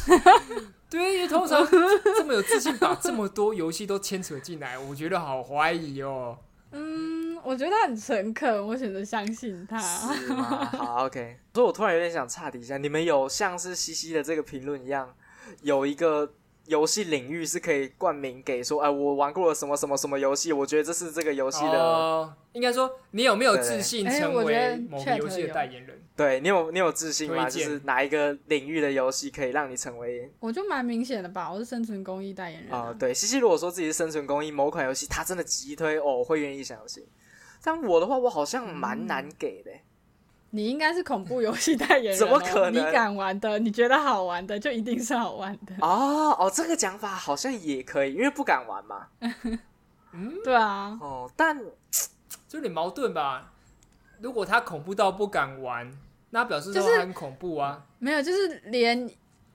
[0.90, 6.36] 对，因为通常这么有自信，把这么多游戏都牵扯进来，我觉得好怀疑哦。
[6.74, 7.11] 嗯，
[7.44, 9.78] 我觉得他很诚恳，我选择相信他。
[9.78, 11.38] 是吗 好，OK。
[11.54, 15.14] 所以，我突然有点想岔题一下，你们有像是西西的这个评论一样，
[15.62, 16.32] 有一个。
[16.66, 22.36] 游戏领域是可以冠名给说，哎，我玩过了什么什么什么游戏，我觉得这是这个游戏的。
[22.52, 26.00] 应该说，你有没有自信成为某个游戏的代言人？
[26.14, 27.50] 对你有你有自信吗？
[27.50, 30.30] 就是哪一个领域的游戏可以让你成为？
[30.38, 32.94] 我就蛮明显的吧，我是生存公益代言人啊。
[32.96, 37.04] 对，西西如果说自己是生存公益某款游戏，他真的急推哦，我会愿意相信。
[37.62, 39.70] 但我的话，我好像蛮难给的。
[40.50, 42.74] 你应该是恐怖游戏代言人，怎么可能？
[42.74, 45.74] 你敢玩的，你觉得好玩的，就一定是好玩的。
[45.80, 49.06] 哦哦，这个讲法好像也可以，因为不敢玩嘛。
[50.12, 50.98] 嗯，对啊。
[51.00, 51.58] 哦，但
[52.46, 53.52] 就有点矛盾吧？
[54.20, 55.90] 如果他恐怖到不敢玩，
[56.30, 57.86] 那表示说他很恐怖啊。
[57.98, 59.10] 没有，就是连。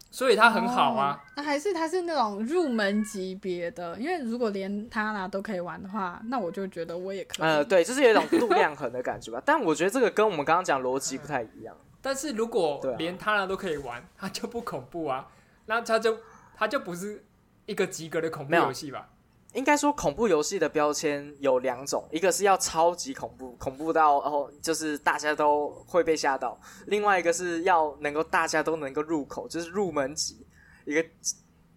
[0.10, 7.46] 所以它很好啊，那还是它是那种入门级别的，因为如果连他啦都可以玩的话，那我就觉得我也可以。
[7.46, 9.42] 呃，对，就是有一种度量衡的感觉吧。
[9.46, 11.76] 但我觉得这个跟我们刚刚讲逻辑不太一样。
[12.02, 15.28] 但是如果连他啦都可以玩，它就不恐怖啊，
[15.66, 16.18] 那它就
[16.56, 17.24] 它就不是
[17.66, 19.10] 一个及格的恐怖游戏吧？
[19.58, 26.56] 应该说，恐怖游戏的标签有两种，一个是要超级恐怖，恐怖到然后就是大家都会被吓到；
[26.86, 30.46] 另外一个是要能够大家都能够入口，就是入门级，
[30.86, 31.04] 一个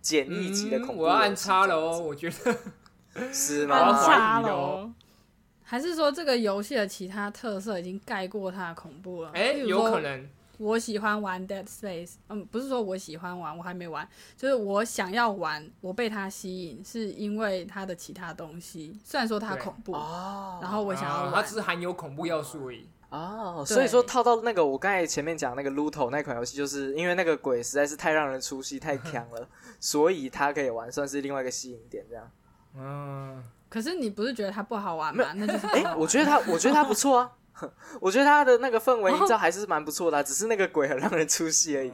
[0.02, 1.04] 简易级的恐怖。
[1.04, 2.54] 我要按叉了哦，我觉得
[3.32, 3.76] 是吗？
[3.76, 4.90] 按叉了，
[5.64, 9.30] 还是说这个游戏的其他特色已经盖过它的恐怖了？
[9.32, 10.28] 哎，有可能。
[10.60, 14.06] 我喜欢玩 Dead Space，嗯，不是说我喜欢玩，我还没玩，
[14.36, 19.00] 就是我想要玩，我被它吸引，是因为它的其他东西。
[19.02, 22.86] 虽然说它恐怖，哦然后我想要玩，它只是含有恐怖要素而已。
[23.08, 29.48] 哦，所以说套到那个我刚才前面讲那个 Luto 那款游戏，就是因为那个鬼实在是太让人出戏，太强了，
[29.80, 32.30] 所以它可以玩，算是另外一个吸引点，这样。
[32.76, 35.24] 嗯，可是你不是觉得它不好玩吗？
[35.34, 37.32] 那就是，哎，我觉得它，我觉得它不错啊。
[38.00, 41.92] 我觉得他的那个氛围营造还是蛮不错的，只是那个鬼很让人出戏而已。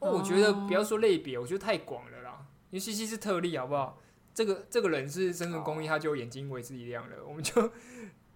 [0.00, 2.38] 我觉得不要说类别，我觉得太广了啦。
[2.70, 3.98] 因为西西是特例，好不好？
[4.34, 7.16] 这个这个人是生存公益，他就眼睛为之一亮了。
[7.26, 7.70] 我们就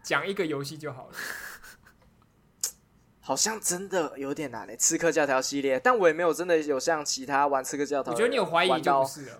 [0.02, 1.14] 讲一个游戏就好了。
[3.20, 8.12] 好像真的有点难嘞，刺客教条系列，但我也没有真的有像其他玩刺客教条。
[8.12, 9.38] 我觉得你有怀疑就不是了。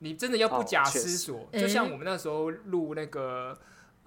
[0.00, 3.56] 你真的要不假思索，就像我们那时候录那个。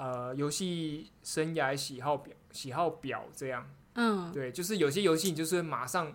[0.02, 6.12] 呃，游戏生涯喜好表喜好表这样，嗯，对，就是有些游戏你就是马上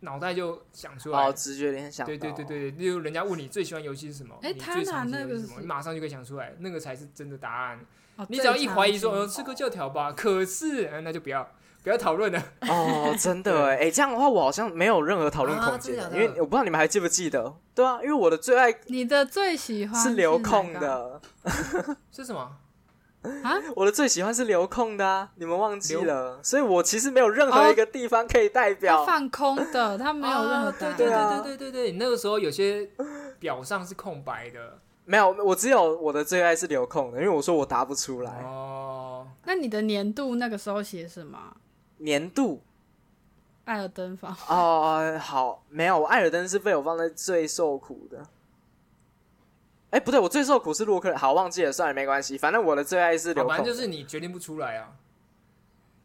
[0.00, 7.80] 脑袋就想出来，哦，直觉联想，对对对对，例如人家问你最喜欢游戏是什么，哎，你最常那个是什么，你马上就可以想出来，那个才是真的答案。
[8.16, 11.50] 哦，你只要一怀疑说，哦，吃个教条吧，可是，那就不要
[11.82, 12.42] 不要讨论了。
[12.68, 21.18] 哦， 真的哎，哎，这样的话我好像没有任何讨论空间，因为我不知道你们还记不记得，对啊，因为我的最爱，你的最喜欢是流控的，
[22.12, 22.58] 是什么？
[23.22, 32.88] 啊， 我的最喜欢是流控的啊，你们忘记了，所以我其实没有任何一个地方可以代表放空的，他没有任何对对对对对对，那个时候有些
[33.38, 39.26] 表上是空白的，没有，我只有我的最爱是流控的，因为我说我答不出来哦。
[39.44, 41.38] 那你的年度那个时候写什么？
[41.98, 42.62] 年度
[43.66, 48.26] 艾尔登法哦，好，没有，艾尔登是被我放在最受苦的。
[49.90, 51.18] 哎，不对，我最受苦是洛克人。
[51.18, 52.38] 好，忘记了，算了，没关系。
[52.38, 53.46] 反正我的最爱是流。
[53.48, 54.92] 反正就是你决定不出来啊，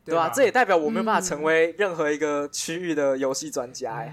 [0.04, 0.30] 对吧？
[0.30, 3.94] 这也代表我没有办法成为任何一个区域的游戏专家。
[3.94, 4.12] 哎，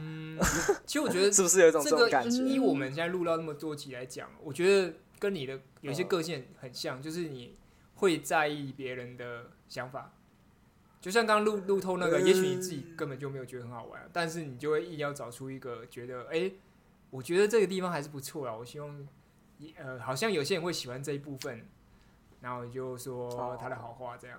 [0.84, 2.36] 其实我觉得 是不是有一种这种感觉？
[2.44, 7.56] 以我们现在录到那么多集来讲，我觉得跟你的有些个性很像，就是你
[7.94, 10.12] 会在意别人的想法。
[11.00, 16.52] 就像刚刚录录透那个，也许你自己根本就没有觉得很好玩，但是你就会硬要找出一个觉得，哎，
[17.08, 19.08] 我觉得这个地方还是不错啊，我希望。
[19.76, 21.66] 呃，好像有些人会喜欢这一部分，
[22.40, 24.38] 然后就说他的好话这样。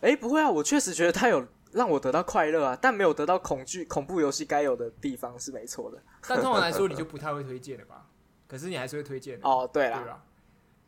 [0.00, 6.00] 哎，不会啊，我确实觉得他有让我得到快乐啊，但没有得到恐惧恐怖游戏该有的地方是没错的。
[6.26, 8.06] 但通常来说，你就不太会推荐了吧？
[8.46, 10.22] 可是你还是会推荐的哦，对啦，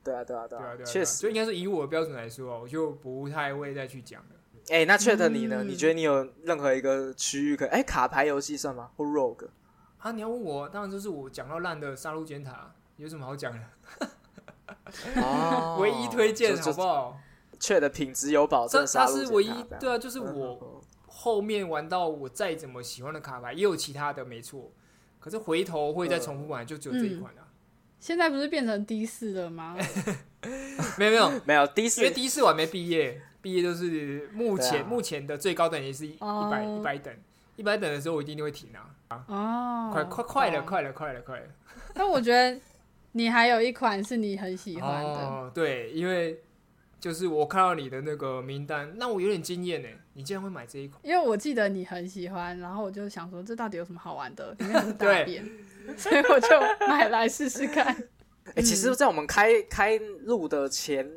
[0.02, 1.12] 对啊，对啊，对啊，对啊，确实。
[1.12, 4.28] 所以应该是以我的标准来说，我就不太会再去讲了。
[4.68, 5.64] 哎，那确实你呢？
[5.64, 8.90] 你觉得你有任何一个区域可哎卡牌游戏算吗？
[8.96, 9.48] 或 Rogue？
[9.98, 12.72] 啊，你要问我，当然就是我讲到烂的杀戮尖塔。
[13.00, 14.08] 有什么好讲的？
[15.16, 17.18] 哦，唯一推荐好不好？
[17.58, 18.86] 确的品质有保证。
[18.92, 24.70] 它是唯一，对啊，就是我后面玩到我再怎么喜欢的卡牌，也有其他的没错。
[25.18, 27.48] 可是回头会再重复玩，就只有这一款啊。
[27.98, 29.74] 现在不是变成 D 四了吗？
[30.98, 36.18] 没有没有没有 D 四，因为 D 四我还没毕业，毕业就是目前目前的最高等级是一
[36.50, 37.14] 百一百等，
[37.56, 38.68] 一百等的时候我一定会停
[39.08, 39.24] 啊！
[39.28, 41.46] 哦，快快快了，快了，快了，快了！
[41.94, 42.60] 但我觉得。
[43.12, 46.40] 你还有一款是你很喜欢的，哦，对，因为
[47.00, 49.88] 就是我看到你的那个名单，那我有点惊艳呢。
[50.12, 51.00] 你竟然会买这一款？
[51.04, 54.54] 因为我记得你很喜欢，然后我就想说，这到底有什么好玩的？
[54.58, 55.48] 里面是大 便，
[55.96, 56.48] 所以我就
[56.86, 57.86] 买来试试看。
[58.54, 61.08] 哎， 其实，在我们开开录的前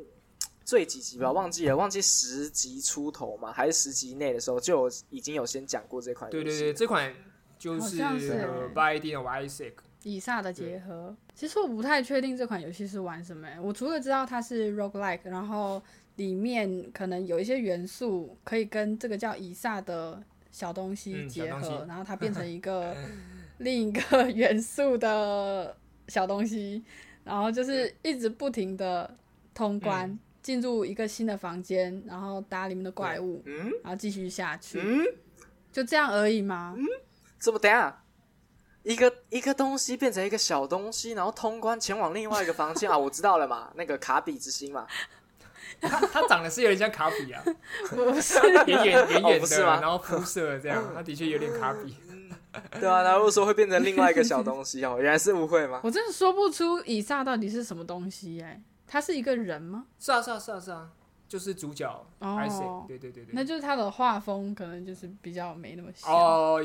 [0.64, 6.30] 最几集吧，忘记了，忘记十集出头嘛，还是十集内的时候，就已经有先讲过这款。
[6.30, 7.12] 对对对，这款
[7.58, 7.98] 就是
[8.72, 9.72] 《Binding of Isaac》。
[10.04, 13.48] 以撒的结合，其实我不太确定这款游戏是玩什么。
[13.60, 15.82] 我除了知道它是 roguelike，然后
[16.16, 22.94] 里面可能有一些元素可以跟这个叫以撒的小东西结合，然后它变成一个
[23.58, 25.76] 另一个 元素的
[26.08, 26.84] 小东西，
[27.24, 29.16] 然后就是一直不停的
[29.54, 33.42] 通关，进入一个新的房间，然后打里面的怪物，
[33.82, 34.78] 然后继续下去，
[35.72, 36.76] 就这样而已吗？
[37.40, 38.03] 这么等下。
[38.84, 42.96] 一个一个东西变成一个小东西，然后通关前往另外一个房间 啊！
[42.96, 44.86] 我知道了嘛，那个卡比之心嘛，
[45.80, 47.42] 它它长得是有点像卡比啊，
[47.90, 51.96] 不是圆圆圆圆的，然后肤色这样，它的确有点卡比。
[52.78, 55.80] 对啊，然后说会变成另外一个小东西哦，原来是误会吗？
[55.82, 59.86] 我真的说不出以撒到底是什么东西哎，他是一个人吗？
[59.98, 60.88] 是啊是啊是啊是啊，
[61.26, 66.62] 就是主角哦，对对对对，那就是他的画风可能就是比较没那么哦。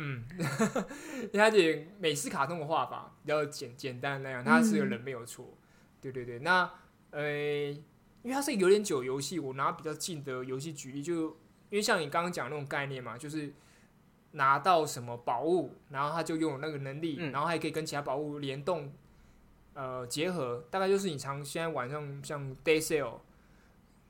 [0.00, 5.58] 嗯， 因为它的美式卡通的画法比较简简单那样，他是个人没有错，
[6.00, 6.38] 对对对。
[6.38, 6.70] 那
[7.10, 7.28] 呃，
[8.22, 11.30] 因为它是有点久游戏，我拿比较近的游戏举例，就
[11.70, 13.52] 因为像你刚刚讲那种概念嘛，就是
[14.32, 18.92] 拿到什么宝物，然后他就拥有那个能力，然后还可以跟其他宝物联动，
[19.74, 23.18] 呃，结合，大概就是你常现在晚上像 Day Sale。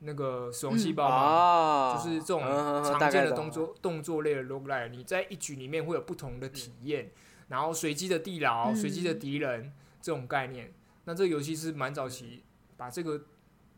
[0.01, 7.11] 那个死亡细胞嘛，就是这种常见的动作动作类的 log line，你在一局里面会有不同的体验，
[7.49, 10.73] 然后随机的地牢、随机的敌人这种概念。
[11.03, 12.45] 那这个游戏是蛮早期
[12.77, 13.21] 把这个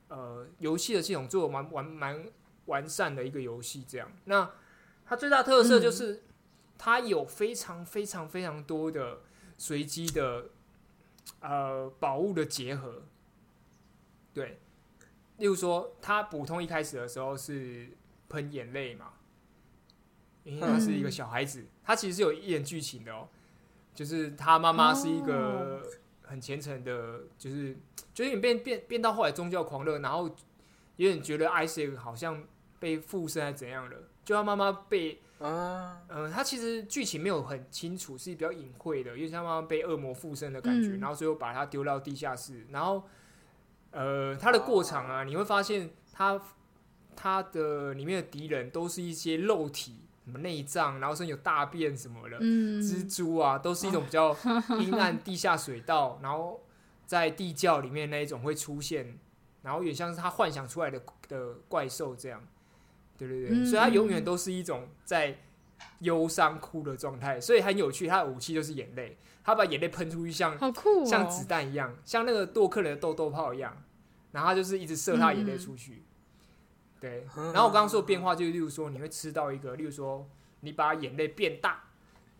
[0.10, 2.24] 呃游戏的系统做蛮完蛮
[2.66, 3.84] 完善的一个游戏。
[3.88, 4.52] 这样，那
[5.04, 6.24] 它最大特色就是
[6.78, 9.22] 它有非常非常非常多的
[9.58, 10.52] 随机的
[11.40, 13.02] 呃宝物的结合，
[14.36, 14.61] 对。
[15.42, 17.90] 例如说，他普通一开始的时候是
[18.30, 19.14] 喷眼泪嘛，
[20.44, 23.28] 因为他是一个小孩子，他其实是有一点剧情的哦，
[23.96, 25.82] 就是他妈妈是一个
[26.22, 27.76] 很虔诚的，就是
[28.14, 30.30] 就有点变变变到后来宗教狂热，然后
[30.98, 32.44] 有点觉得 Isaac 好像
[32.80, 43.04] 被附身还怎样了，就他妈妈被啊，呃，他其实剧情没有很清楚，是比较隐晦的，因为他妈妈被恶魔附身的感觉，然后最后把他丢到地下室，然后，
[43.92, 46.42] 呃，它的过场啊，你会发现它
[47.16, 54.36] 它的里面的敌人都是一些肉体，什么内脏，然后甚至有大便什么的，蜘蛛啊，都是一种比较
[54.80, 56.62] 阴暗地下水道，然后
[57.06, 59.20] 在地窖里面那一种会出现，
[59.62, 62.42] 然后也像是他幻想出来的的怪兽这样。
[63.18, 65.38] 对对对，所以他永远都是一种在
[66.00, 68.08] 忧伤哭的状态，所以很有趣。
[68.08, 70.58] 他的武器就是眼泪，他把眼泪喷出去，像
[71.06, 73.76] 像子弹一样，像那个洛克人的豆豆炮一样，
[74.32, 76.04] 然后他就是一直射他眼泪出去。
[77.00, 80.28] 对，然后我刚刚说的变化，就是例如说你会吃到一个，例如说
[80.60, 81.84] 你把眼泪变大。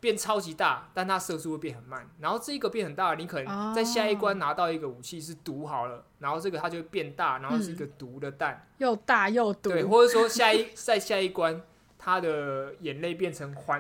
[0.02, 2.10] 变超级大，但它射速会变很慢。
[2.20, 9.70] 然后这一个变很大，你可能在下一关拿到一个武器是毒好了，然后这个它就会变大，然后是一个毒的弹，又大又毒。
[9.70, 11.62] 对，或者说下一在下一关，
[12.00, 13.80] 他的眼泪变成环，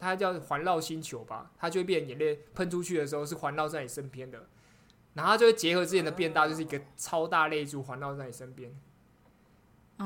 [0.00, 4.48] 它叫环绕星球吧，它就会变眼泪喷出去的时候是环绕在你身边的，
[5.14, 8.74] 然后它就会结合之前的变大，就是一个超大泪珠环绕在你身边，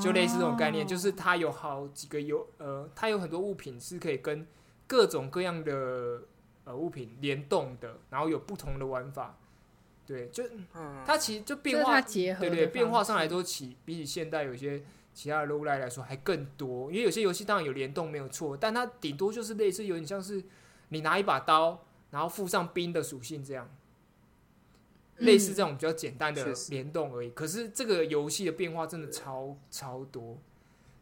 [0.01, 4.47] 就类似这种概念，就是它有好几个有呃，它有很多物品是可以跟。
[4.87, 6.21] 各种各样的
[6.65, 9.35] 呃物品联动的，然后有不同的玩法，
[10.05, 10.45] 对，就
[11.07, 14.85] 它其实就变化，对对，变化上来都起比起现代有些
[15.15, 20.43] 其他的 low light 来说还更多，因为有些游戏当然有联动没有错，但它顶多就是类似有点像是
[20.89, 23.71] 你拿一把刀，然后附上冰的属性这样，
[25.19, 27.31] 类似这种比较简单的联动而已。
[27.31, 30.37] 可是这个游戏的变化真的超超多。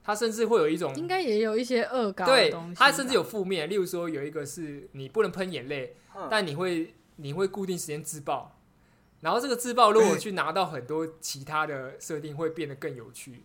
[0.04, 5.94] 它甚至会有一种，应该也有一些恶搞对，它甚至有负面，例如说有一个是你不能喷眼泪，
[6.28, 8.58] 但你会你会固定时间自爆，
[9.20, 13.44] 然后这个自爆如果 去拿到很多其他的设定，会变得更有趣。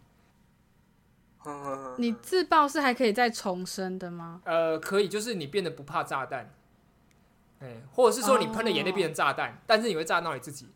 [1.98, 4.42] 你自爆是还可以再重生的吗？
[4.46, 6.54] 呃，可以，就是你变得不怕炸弹，
[7.60, 10.68] 哎，或者是说你喷的眼泪变成炸弹，但是你会炸到你自己。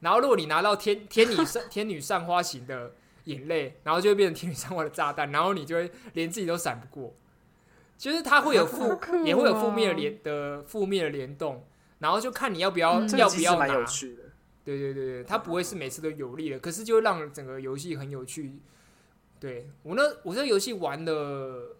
[0.00, 2.92] 然后如果你拿到天 天女散天女散花型的。
[3.26, 7.14] 眼泪，然后就会变成天女散花的炸弹，然后你就会连自己都闪不过。
[7.96, 11.64] 其实它会有负，也会有负面的联的负面的联动，
[12.00, 13.68] 然后就看你要不要要不要拿。
[14.64, 18.58] 对对对对，它不会是每次都有利的，可是就会让整个游戏很有趣。
[19.42, 21.76] 对我那我这游戏玩了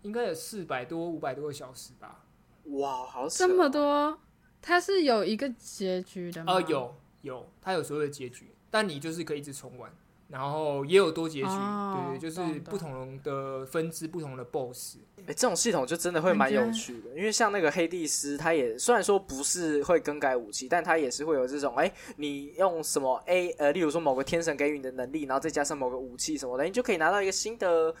[0.00, 2.24] 应该有四百多五百多个小时吧。
[2.64, 4.18] 哇，好这么多！
[4.62, 6.54] 它是有一个结局的吗？
[6.54, 9.94] 呃，有有，它有所有的结局，但你就是可以一直重玩。
[10.30, 14.98] 然后也有多结局，对对，就是不同的分支、不同的 BOSS。
[15.26, 27.94] 哎，这种系统就真的会蛮有趣的，因为像那个黑帝斯，他也虽然说不是会更改武器，但他也是会有这种，哎，你用什么 A 呃，例如说某个天神给予你的能力，然后再加上某个武器什么的，你就可以拿到一个新的。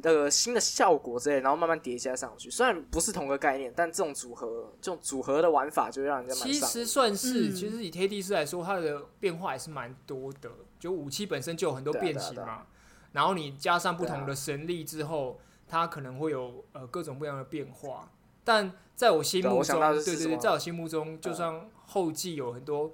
[0.00, 2.48] 的新的效果之类，然后慢慢叠加上去。
[2.48, 10.48] 虽然不是同个概念，但这种组合，这种组合的玩法就让人家其实算是，其实以黑帝斯来说，它的变化还是蛮多的。
[10.80, 12.66] 就武器本身就有很多变形嘛，
[13.12, 18.10] 然后你加上不同的神力之后，它可能会有呃各种不一样的变化。
[18.42, 22.92] 但在我心目中，对对对，在我心目中，就算后继有很多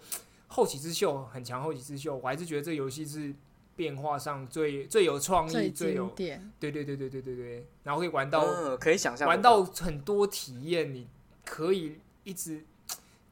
[0.48, 3.34] 后起之秀很强，后起之秀，我还是觉得这个游戏是。
[3.76, 9.62] 变化上最最有创意，最有对对对对对对对，然后可以玩到可以想象玩到。
[9.62, 11.06] 很多体验，你
[11.44, 12.64] 可以一直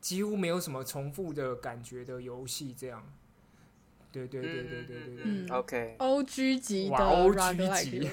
[0.03, 3.03] 几乎没有什么重复的感觉的游戏，这样，
[4.15, 8.11] 对对对对对对对，OK，O G 级的 O G 级，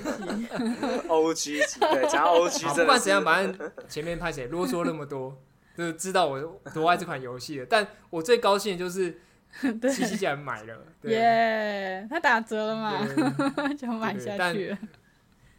[1.07, 5.37] O G 级，对，讲 O G，不管怎样，反正前面拍谁啰嗦那么多，
[5.77, 7.65] 就是知道我多爱这款游戏了。
[7.69, 9.21] 但我最高兴的就是。
[9.93, 12.07] 七七竟然买了，耶！
[12.09, 13.05] 他打折了嘛，
[13.77, 14.73] 就买下去。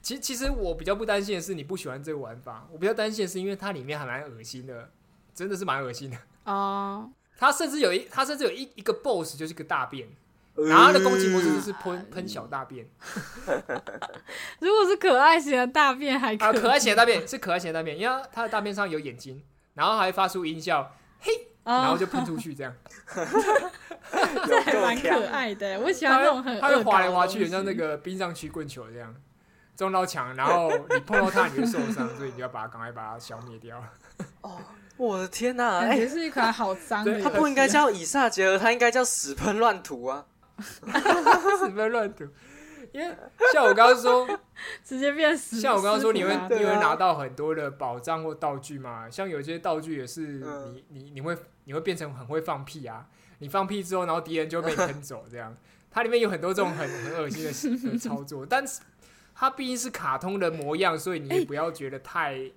[0.00, 4.88] 其其实我比较不担心的是你不喜欢这个玩法，我比较担心的是因为它里面还蛮恶心的，
[5.34, 7.12] 真的是蛮恶心的哦。
[7.36, 10.08] 它甚至有一，它甚至有一一个 BOSS 就是个大便，
[10.54, 12.86] 然后它的攻击模式就是喷喷小大便。
[14.60, 19.42] 如果是可爱型的大便还可可爱型的大便是可爱型的大便，因为它的大便上有眼睛，
[19.74, 21.48] 然后还发出音效，嘿。
[21.64, 22.74] 然后就喷出去，这样，
[23.14, 25.78] 这还蛮可爱的。
[25.78, 29.14] 我喜欢这种很它会滑来滑去，像那个冰上曲棍球这样，
[29.76, 33.80] 撞到墙，然后你碰到它，你会受伤，所以你要把它赶快把它消灭掉。
[34.40, 34.58] 哦，
[34.96, 35.78] 我的天哪！
[35.78, 37.22] 哎，是一款好脏的。
[37.22, 40.24] 它不应该叫以撒杰尔，它应该叫屎喷乱涂啊！
[41.58, 42.26] 屎喷乱涂。
[42.92, 43.16] 因为
[43.52, 44.28] 像我刚刚说，
[44.84, 45.58] 直接变死。
[45.58, 49.08] 像我刚刚说，你会你会拿到很多的宝藏或道具嘛？
[49.08, 50.42] 像有些道具也是
[50.74, 51.34] 你你你会
[51.64, 53.06] 你会变成很会放屁啊！
[53.38, 55.56] 你放屁之后，然后敌人就被 喷走，这样。
[55.90, 58.80] 它里面有很多这种很很恶心的操作，但是
[59.34, 62.50] 它毕竟是卡通的模样，所以你也不要觉得太、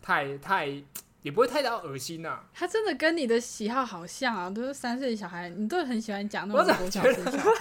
[0.00, 0.82] 太、太，
[1.22, 7.52] 也不会太到恶心呐、他真的跟你的喜好好像啊，都是三岁小孩，你都很喜欢讲那种我怎么国小生小话。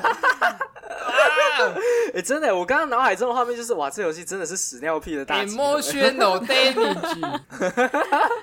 [2.13, 6.45] 哎、 真的，我刚刚脑海中的画面就是，哇，这游戏真的是屎尿屁的大集合 Emotional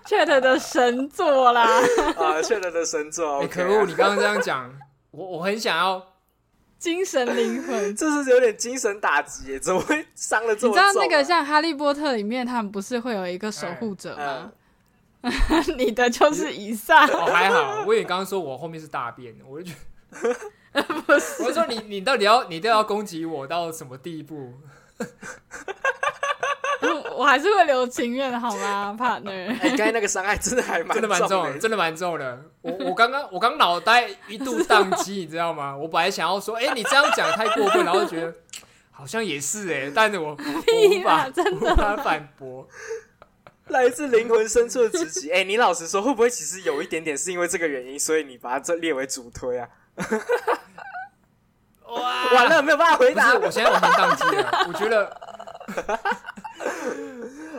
[0.04, 1.62] damage，Chat 的神作啦，
[2.18, 3.38] 啊，，Chat 的神作。
[3.38, 3.86] 哎、OK 可恶！
[3.86, 4.68] 你刚刚这样讲，
[5.12, 6.04] 我我很想要，
[6.76, 7.94] 精神灵魂。
[7.94, 10.86] 这是有点精神打击耶，怎么会伤了这么重、啊？
[10.88, 14.50] 你知道那个像《哈利波特》里面，他们不是会有一个守护者吗？
[15.78, 19.74] 你的就是以上，哦还好，我也刚刚说我后面是大便，我就觉
[20.72, 24.52] 得 不是，我就说你你到底要你都要攻击我到什么地步？
[27.16, 29.48] 我还是会留情愿的好吗，partner？
[29.60, 32.42] 哎，刚才那个伤害真的还蛮真的蛮重的，真的蛮重的。
[32.60, 35.74] 我我刚刚我刚脑袋一度宕机，你知道吗？
[35.76, 38.34] 我本来想要说，哎、你这样讲太过分，然后觉得
[38.90, 42.68] 好像也是哎、但是我我无法真无法反驳。
[43.72, 45.30] 来自灵魂深处的直击。
[45.34, 49.68] 哎、你老实说，会不会其实有一点点是因为这个原因，所以你把它这列为主推啊？
[51.86, 53.34] 哇，完了，没有办法回答，。
[53.34, 54.64] 我现在完全宕机了。
[54.68, 55.20] 我觉得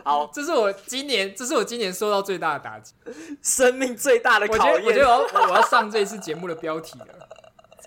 [0.03, 2.93] 好，这是我今年，这是我今年受到最大的打击。
[3.41, 4.85] 生命最大的我觉得，考验。
[4.85, 7.07] 我觉得我要我要上这一次节目的标题了。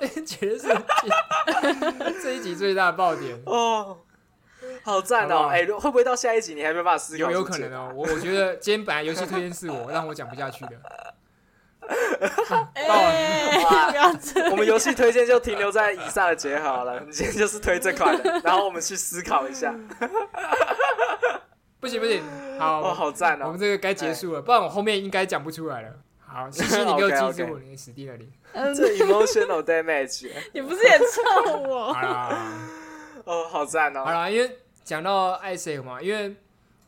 [0.00, 0.68] 这绝对是
[2.22, 3.40] 这一集最大的爆点。
[3.46, 3.98] 哦，
[4.82, 5.48] 好赞哦！
[5.50, 7.30] 哎、会不会到下一集你还没办法思考？
[7.30, 7.92] 有有可能哦，。
[7.94, 10.70] 我我觉得今天本来游戏推荐是我，让我讲不下去的。
[12.74, 13.58] 哎，
[13.88, 19.74] 不要这我们游戏推荐就停留在以上的结好了，你今天就是推这款的，然后我们去思考一下。
[21.80, 22.22] 不行不行，
[22.58, 23.44] 好，哦，好赞哦！
[23.46, 25.88] 我们这个该结束了，不然我后面应该讲不出来了。
[26.26, 28.28] 好，西西，你给我 记住，你死定了你。
[28.52, 31.22] 嗯，这 emotional damage，你不是也臭
[31.60, 31.92] 我？
[31.92, 32.36] 好啦，
[33.28, 34.04] 哦，好赞哦！
[34.04, 36.34] 好啦，因为讲到艾 C 嘛，因为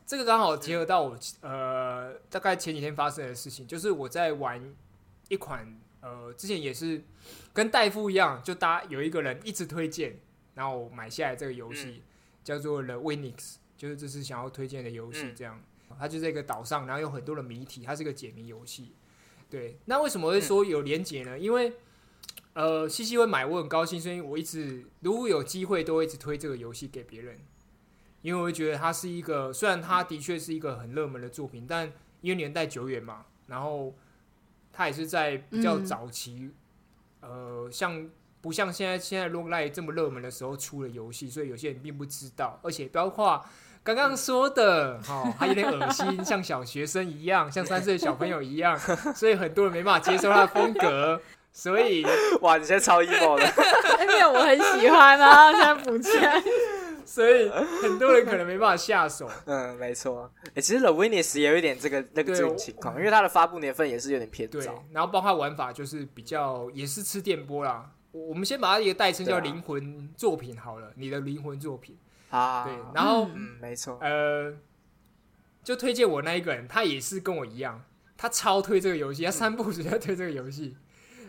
[0.07, 4.59] 这个刚好结合到我呃大概前几天发生的事情，就是我在玩
[5.29, 7.03] 一款呃之前也是
[7.53, 10.19] 跟戴夫一样，就大家有一个人一直推荐，
[10.55, 12.01] 然后我买下来这个游戏、
[12.43, 15.61] 叫做 The Winix，就是这是想要推荐的游戏嗯这样。
[15.99, 18.95] 它就在一个岛上，然后有很多的谜题，它是个解谜游戏。
[19.47, 21.37] 对，那为什么会说有连结呢？
[21.37, 21.73] 因为
[22.53, 27.39] 呃，西西会买，我很高兴，所以我一直如果有机会都会一直推这个游戏给别人，
[28.21, 31.91] 因为我会觉得它是一个，虽然它的确是一个很热门的作品，但
[32.21, 33.95] 因为年代久远嘛，然后
[34.73, 36.51] 它也是在比较嗯早期，
[37.21, 38.09] 呃，像
[38.41, 43.43] 不像现在现在 Log Live 这么热门的时候出了游戏，所以有些人并不知道，而且包括
[43.83, 48.77] 刚刚说的， 哦，还有点恶心，像小学生一样，像三岁小朋友一样，
[49.15, 51.21] 所以很多人没办法接受他的风格，
[51.51, 52.05] 所以
[52.41, 53.43] 哇，你现在超 emo 的，
[54.01, 56.41] 因为，我很喜欢啊， 现在补起来。
[57.03, 59.29] 所以很多人可能没办法下手。
[59.45, 60.31] 嗯，没错。
[60.55, 67.91] 哎、其实 The Witness 也有一点这个那个这种情况，因为它的发布年份也是有点偏对早。，然后包括玩法就是比较也是吃电波啦。
[68.11, 71.97] 我我们先把它一个代称叫灵魂作品好了，你的灵魂作品。
[72.29, 73.97] 啊，对，然后嗯，没错。
[73.99, 74.53] 呃，
[75.63, 77.83] 就推荐我那一个人，他也是跟我一样，
[78.15, 80.77] 他超推这个游戏，他三步直接推这个游戏，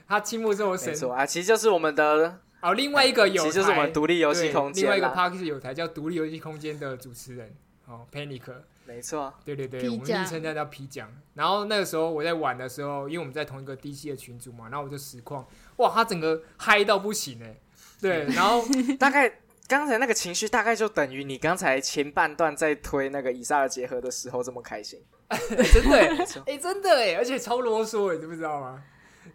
[0.09, 0.89] 他倾慕这么神。
[0.89, 5.09] 没错啊，其实就是我们的，哦，另外一个有其实就是我们独立游戏空间另外一个。
[5.09, 7.55] p a r k 有台叫独立游戏空间的主持人
[7.87, 8.43] 哦，Panic。
[8.85, 11.09] 没错，对对对，我们昵称叫叫皮奖。
[11.35, 15.47] 然后那个时候我在玩的时候，因为我们在同一个 DC 的群组嘛，然后我就实况，
[15.77, 17.57] 哇，他整个嗨到不行哎。
[18.01, 18.65] 对，然后
[18.99, 19.33] 大概
[19.69, 25.01] 刚才那个情绪大概就等于你刚才前半段在推那个以撒的结合的时候这么开心。
[25.73, 25.97] 真的
[26.47, 28.83] 哎真的哎，而且超啰嗦哎，知不知道吗？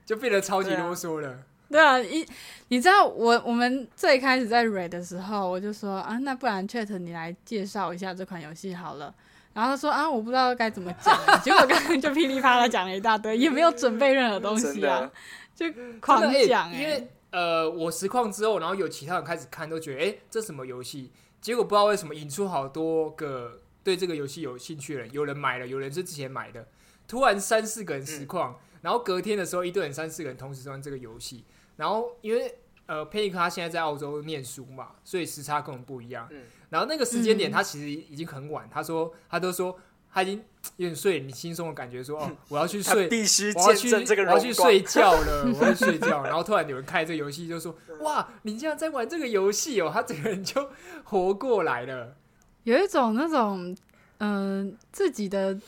[0.06, 1.40] 就变得超级啰嗦了。
[1.70, 2.26] 对啊，一
[2.70, 9.14] 你知道我我们最开始在 read 的时候，我就说啊，那不然 Chat 你来介绍一下这款游戏好了。
[9.54, 15.12] 然后他说啊，我不知道该怎么讲，结果刚刚就噼里啪啦讲了一大堆，也没有准备任何东西啊，，
[15.56, 15.66] 就
[16.00, 21.12] 狂讲、欸，因为呃，我实况之后，然后有其他人开始看，都觉得哎、诶这什么游戏？
[21.42, 26.66] 结果不知道为什么引出好多个对这个游戏有兴趣的人，有人买了，有人是之前买的，
[27.08, 28.58] 突然三四个人实况，
[28.88, 31.44] 然后隔天的时候，一堆人三四个人同时玩这个游戏，
[31.76, 39.78] 然后因为呃佩尼克他现在在澳洲念书嘛，所以时差跟我们不一样，嗯然后那个时间点嗯他其实已经很晚，他说他都说
[40.10, 40.42] 他已经
[40.78, 43.10] 有点睡你轻松的感觉说，哦 我要去睡。
[43.10, 44.40] 必须我要去，见证这个我要。
[44.40, 46.24] 去睡觉了，我要去睡觉。
[46.24, 50.70] 然后突然有人开这个游戏，就说：“哇，你竟然在玩这个游戏哦！”他整个人就
[51.04, 52.16] 活过来了。
[52.64, 53.76] 有一种那种
[54.20, 55.60] 嗯、呃自己的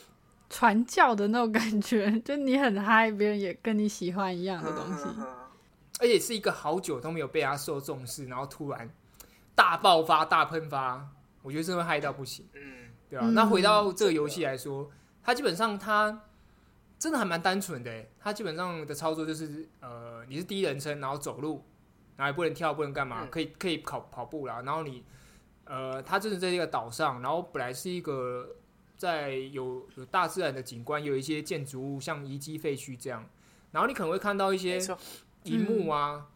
[0.50, 5.04] 传教的那种感觉， 就你很嗨，别人也跟你喜欢一样的东西。
[5.16, 5.26] 嗯
[6.02, 8.88] 而且是一个好久都没有被他受重视，然后突然
[9.54, 11.06] 大爆发、大喷发，
[11.42, 12.48] 我觉得真的嗨到不行。
[12.54, 14.90] 嗯，对啊，那回到这个游戏来说，
[15.22, 16.22] 它基本上它
[16.98, 18.06] 真的还蛮单纯的。
[18.18, 21.66] 它基本上的操作就是，呃，你是第一人称，然后走路，
[22.16, 24.62] 然后也不能跳，不能干嘛，可以可以跑跑步啦。
[24.64, 25.04] 然后你，
[25.64, 28.56] 呃，它就是在一个岛上，然后本来是一个
[29.00, 33.26] 在有有大自然的景观，有一些建筑物像遗迹废墟这样，
[33.72, 34.78] 然后你可能会看到一些
[35.44, 36.28] 荧幕啊，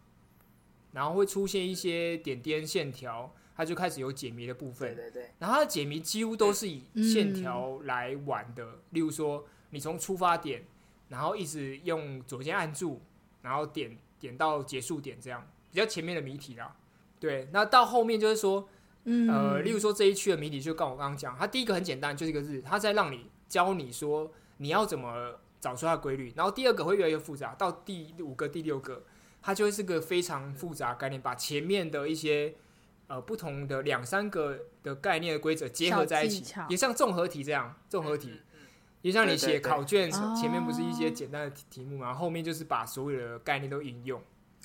[0.92, 3.34] 然后会出现一些点点线条。
[3.56, 5.30] 它就开始有解谜的部分，对对对。
[5.38, 10.64] 然后它的解谜几乎都是以线条来玩的，例如说你从出发点，
[11.08, 13.00] 然后一直用左键按住，
[13.42, 16.74] 然后点点到结束点，这样比较前面的谜题啦。
[17.20, 18.68] 对，那到后面就是说，
[19.04, 29.04] 呃，例如说这一区的谜底就跟我刚刚讲，它第一个很简单，就是一个日，它在让你教你说你要怎么找出它的规律，然后第二个会越来越复杂，到第五个、第六个，
[29.42, 32.54] 它就会是个非常复杂概念，把前面的一些。
[33.06, 38.40] 呃，不同的两三个的概念的规则结合在一起，也像综合题这样，综合题，
[39.02, 44.22] 也像你写考卷前面不是一些简单的题目嘛，后面就是把所有的概念都引用，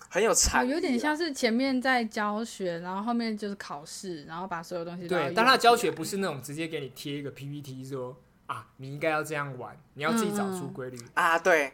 [0.08, 8.16] 很有才，有点像是前面在教学，然后后面就是考试，然后把所有东西对，但他教学不是那种直接给你贴一个 PPT 说
[8.48, 11.74] 啊，你应该要这样玩，你要自己找出规律啊，对。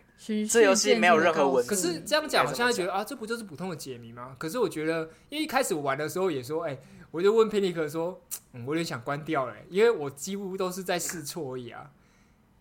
[0.50, 4.34] 这游戏没有任何文字，可是这样讲，我现在觉得啊，这不就是普通的解谜吗？
[4.40, 6.78] 可是我觉得，因为一开始我玩的时候也说，哎，
[7.12, 8.22] 我就问佩尼克说，
[8.54, 11.92] 嗯，我有点想关掉了，因为我几乎都是在试错而已啊。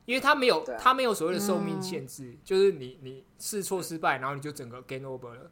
[0.05, 5.51] 因为他没有，他没有所谓的寿命限制，就是你你试错失败，然后你就整个 game over 了。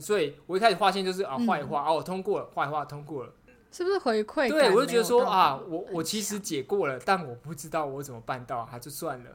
[0.00, 3.32] 所以我一开始发现就是啊，坏话哦，通过了，坏话通过了，
[3.72, 4.48] 是不是回馈？
[4.48, 9.30] 对，我就觉得说啊，我我其实解过了，但我不知道我怎么办到，还就算了。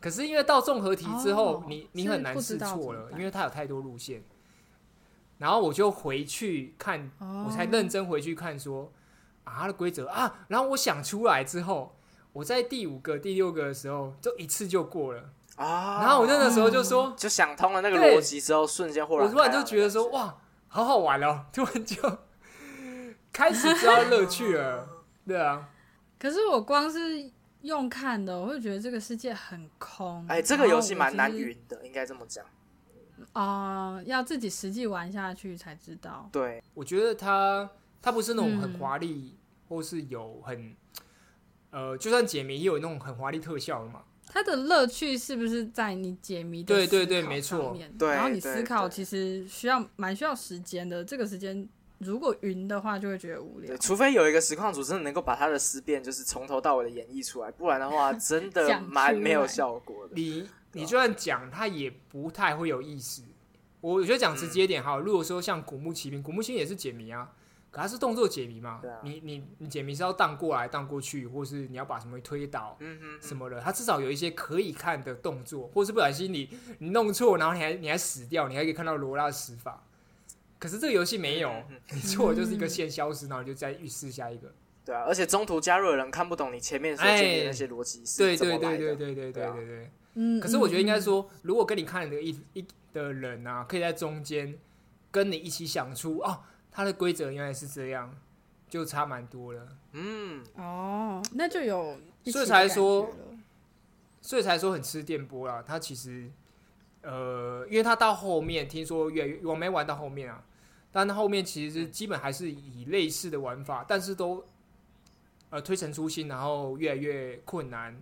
[0.00, 4.22] 可是因为到综合题之后，你你很难试错了，因为它有太多路线。
[5.38, 7.10] 然后我就回去看，
[7.46, 8.92] 我才认真回去看说
[9.44, 10.44] 啊，它的规则啊。
[10.48, 11.96] 然后我想出来之后，
[12.32, 16.00] 我在第五个、第六个的时候就一次就过了啊。
[16.00, 19.26] 然后我那个时候就说，就想通了那个逻辑之后，瞬间豁然。
[19.26, 20.36] 我突然就觉得说哇，
[20.68, 21.46] 好好玩哦！
[21.52, 22.18] 突然就
[23.32, 24.88] 开始知道乐趣了，
[25.26, 25.68] 对啊。
[26.18, 27.30] 可是我光是。
[27.64, 30.22] 用看的，我会觉得这个世界很空。
[30.28, 32.44] 哎，这个游戏蛮难云的，应该这么讲。
[33.32, 36.28] 啊，要自己实际玩下去才知道。
[36.30, 37.70] 对，我觉得它
[38.02, 39.34] 它不是那种很华丽，
[39.66, 40.76] 或是有很
[41.70, 44.02] 呃，就算解谜也有那种很华丽特效的嘛。
[44.34, 47.74] 它的乐趣是不是在你解谜的对对对，没错。
[47.96, 51.68] 对，然后你思考其实需要蛮需要时间的，这个时间。
[51.98, 53.76] 如果云的话，就会觉得无聊。
[53.76, 60.14] 除非有一个实况组真的能够把他的思辨，就是从头到尾的演绎出来，不然的话， 真的蛮没有效果的。
[60.16, 63.22] 你你就算讲，他也不太会有意思。
[63.80, 67.30] 我觉得讲直接点哈，如果说像古墓奇兵，古墓奇兵也是解谜啊，
[67.74, 68.80] 可它是动作解谜嘛。
[69.02, 72.78] 你你你解谜是要荡过来、荡过去，或是你要把什么推倒，
[73.20, 76.48] 什么的，它至少有一些可以看的动作，或是不小心你
[76.78, 79.82] 你弄错，然后你还你还死掉，你还可以看到罗拉的死法。
[80.60, 81.52] 可是这个游戏没有，
[81.92, 84.54] 你错就是一个线消失，然后你就再预示下一个。
[84.86, 89.90] 对啊，而且中途加入的人看不懂你前面所建立那些逻辑是对对对对对对对对对。
[90.14, 90.38] 嗯。
[90.38, 94.58] 可是我觉得应该说，如果跟你看的一一的人啊，可以在中间
[95.10, 96.40] 跟你一起想出哦，
[96.74, 98.12] 它的规则原来是这样，
[98.68, 99.68] 就差蛮多了。
[99.92, 100.44] 嗯。
[100.56, 101.96] 哦，那就有。
[102.26, 103.08] 所以才说，
[104.20, 105.62] 所以才说很吃电波啦。
[105.64, 106.28] 它其实，
[107.02, 110.44] 呃，因为它到后面听说越我没玩到后面啊。
[110.90, 114.44] 但后面其实是基本还是以类似的玩法，但是都
[115.50, 118.00] 呃推陈出新，然后越来越困难。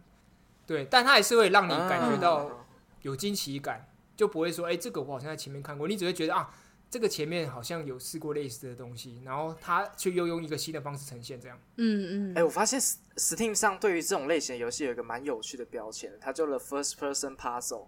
[0.66, 2.66] 对，但它还是会让你感觉到
[3.02, 3.86] 有惊奇感，
[4.16, 6.54] 就不会说哎，这个我好像在前面看过，你只会觉得啊，
[6.92, 11.58] 这个前面好像有试过类似的东西，然后他却又用一个新的方式呈现这样。
[11.76, 12.34] 嗯嗯。
[12.36, 12.78] 哎，我发现
[13.16, 17.86] Steam 上对于这种类型游戏有一个蛮有趣的标签，它叫做 First Person Puzzle。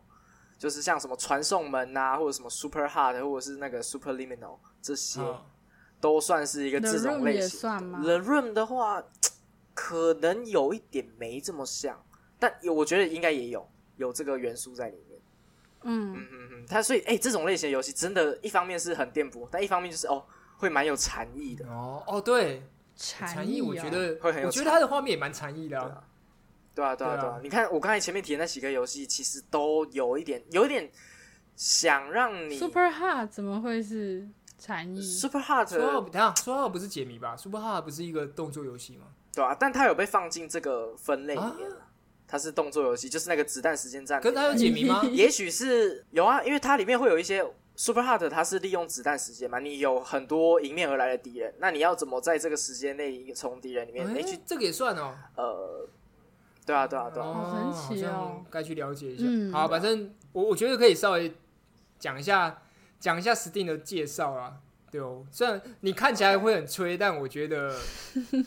[0.56, 5.20] 就是像什么传送门呐，或者什么 super hard，或者是那个 super liminal，这些
[6.00, 7.60] 都算是一个这种类型。
[7.60, 9.04] The room 的话，
[9.74, 12.02] 可能有一点没这么像，
[12.38, 15.03] 但有我觉得应该也有有这个元素在里面。
[15.84, 20.24] 嗯嗯嗯嗯，它所以哎，这种类型的游戏真的，一方面是很颠簸，但一方面就是哦，
[20.58, 21.66] 会蛮有禅意的。
[21.68, 22.62] 哦哦，对，
[22.96, 25.78] 禅意，我觉得会很有，我觉得它的画面也蛮禅意的。
[26.74, 27.38] 对啊，对啊，对啊！
[27.40, 30.90] 你看，我刚才前面提的那几个游戏，其实都有一点，有一点
[31.54, 34.28] 想让你 Super Hard 怎么会是
[34.58, 39.06] 禅意？Super Hard 说等下说好不是解谜吧？Super Hard 不是一个动作游戏吗？
[39.32, 41.76] 对啊，但它有被放进这个分类里面了。
[42.26, 44.20] 它是动作游戏，就是那个子弹时间战。
[44.20, 45.02] 可是它有解谜吗？
[45.12, 47.44] 也许是有啊，因为它里面会有一些
[47.76, 55.14] Super Hard 它是利用子弹时间嘛，你有很多迎面而来的敌人，那你要怎么在这个时间内从敌人里面哎去这个也算哦。
[55.36, 55.88] 呃，
[56.64, 59.58] 对啊，对啊，对啊，好神奇哦，该去了解一下。
[59.58, 61.34] 好，反正我我觉得可以稍微
[61.98, 62.62] 讲一下
[63.00, 64.54] 讲一下 Steam 的介绍啊。
[64.90, 67.76] 对哦，虽然你看起来会很吹，但我觉得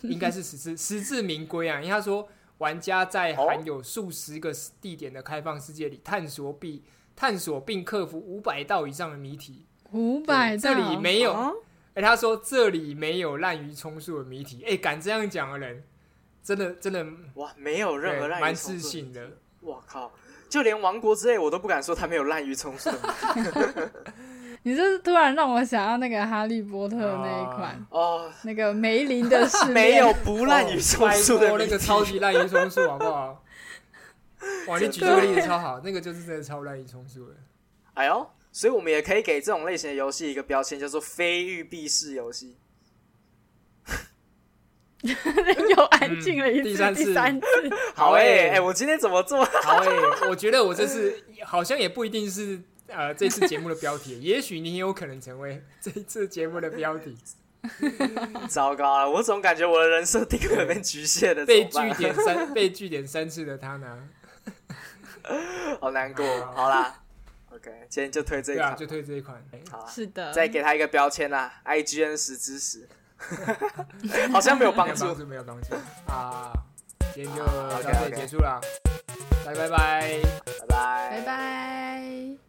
[0.04, 1.82] 应该是实至实至名归啊。
[1.82, 2.26] 因为他说，
[2.59, 4.51] 玩家在含有数十个
[4.81, 6.81] 地点的开放世界里探索并
[7.15, 9.65] 探索并克服五百道以上的谜题。
[9.91, 11.34] 五百道，这里没有。
[11.93, 14.63] 哎，他说这里没有滥竽充数的谜题。
[14.67, 15.84] 哎，敢这样讲的人，
[16.43, 17.05] 真的真的
[17.35, 19.31] 哇，没有任何滥竽充数的。
[19.61, 20.11] 我靠，
[20.47, 22.89] 就连王国之泪我都不敢说他没有滥竽充数。
[24.68, 33.41] 你这是突然让我想要那个哈利波特那一款哦，那个梅林的 是没有不滥竽充数的那个超级滥竽充数，好不好？
[34.68, 37.35] 哇，你举这个例子超好，那个就是真的超滥竽充数的。
[37.94, 42.57] 哎呦，所以我们也可以给这种类型的游戏一个标签，叫做非育碧式游戏。
[45.02, 47.14] 又安静了一第三次，
[47.95, 49.45] 好哎哎，我今天怎么做？
[49.45, 49.88] 好哎，
[50.30, 52.61] 我觉得我这次好像也不一定是。
[52.88, 57.18] 呃，这次节目的标题，也许你有可能成为这一次节目的标题。
[58.47, 61.45] 糟糕了，我总感觉我的人设定位被局限了。
[61.45, 64.07] 被据点三被据点三次的他呢？
[65.81, 66.23] 好难过。
[66.55, 67.03] 好啦
[67.51, 69.43] ，OK，今天就推这一款，就推这一款。
[69.69, 72.88] 好，是的，再给他一个标签啦，IGN 十之十，
[74.31, 76.53] 好像没有帮助，没有帮助啊。
[77.14, 78.61] 今天就到这里结束了，
[79.43, 80.22] 拜拜拜
[80.69, 82.47] 拜拜。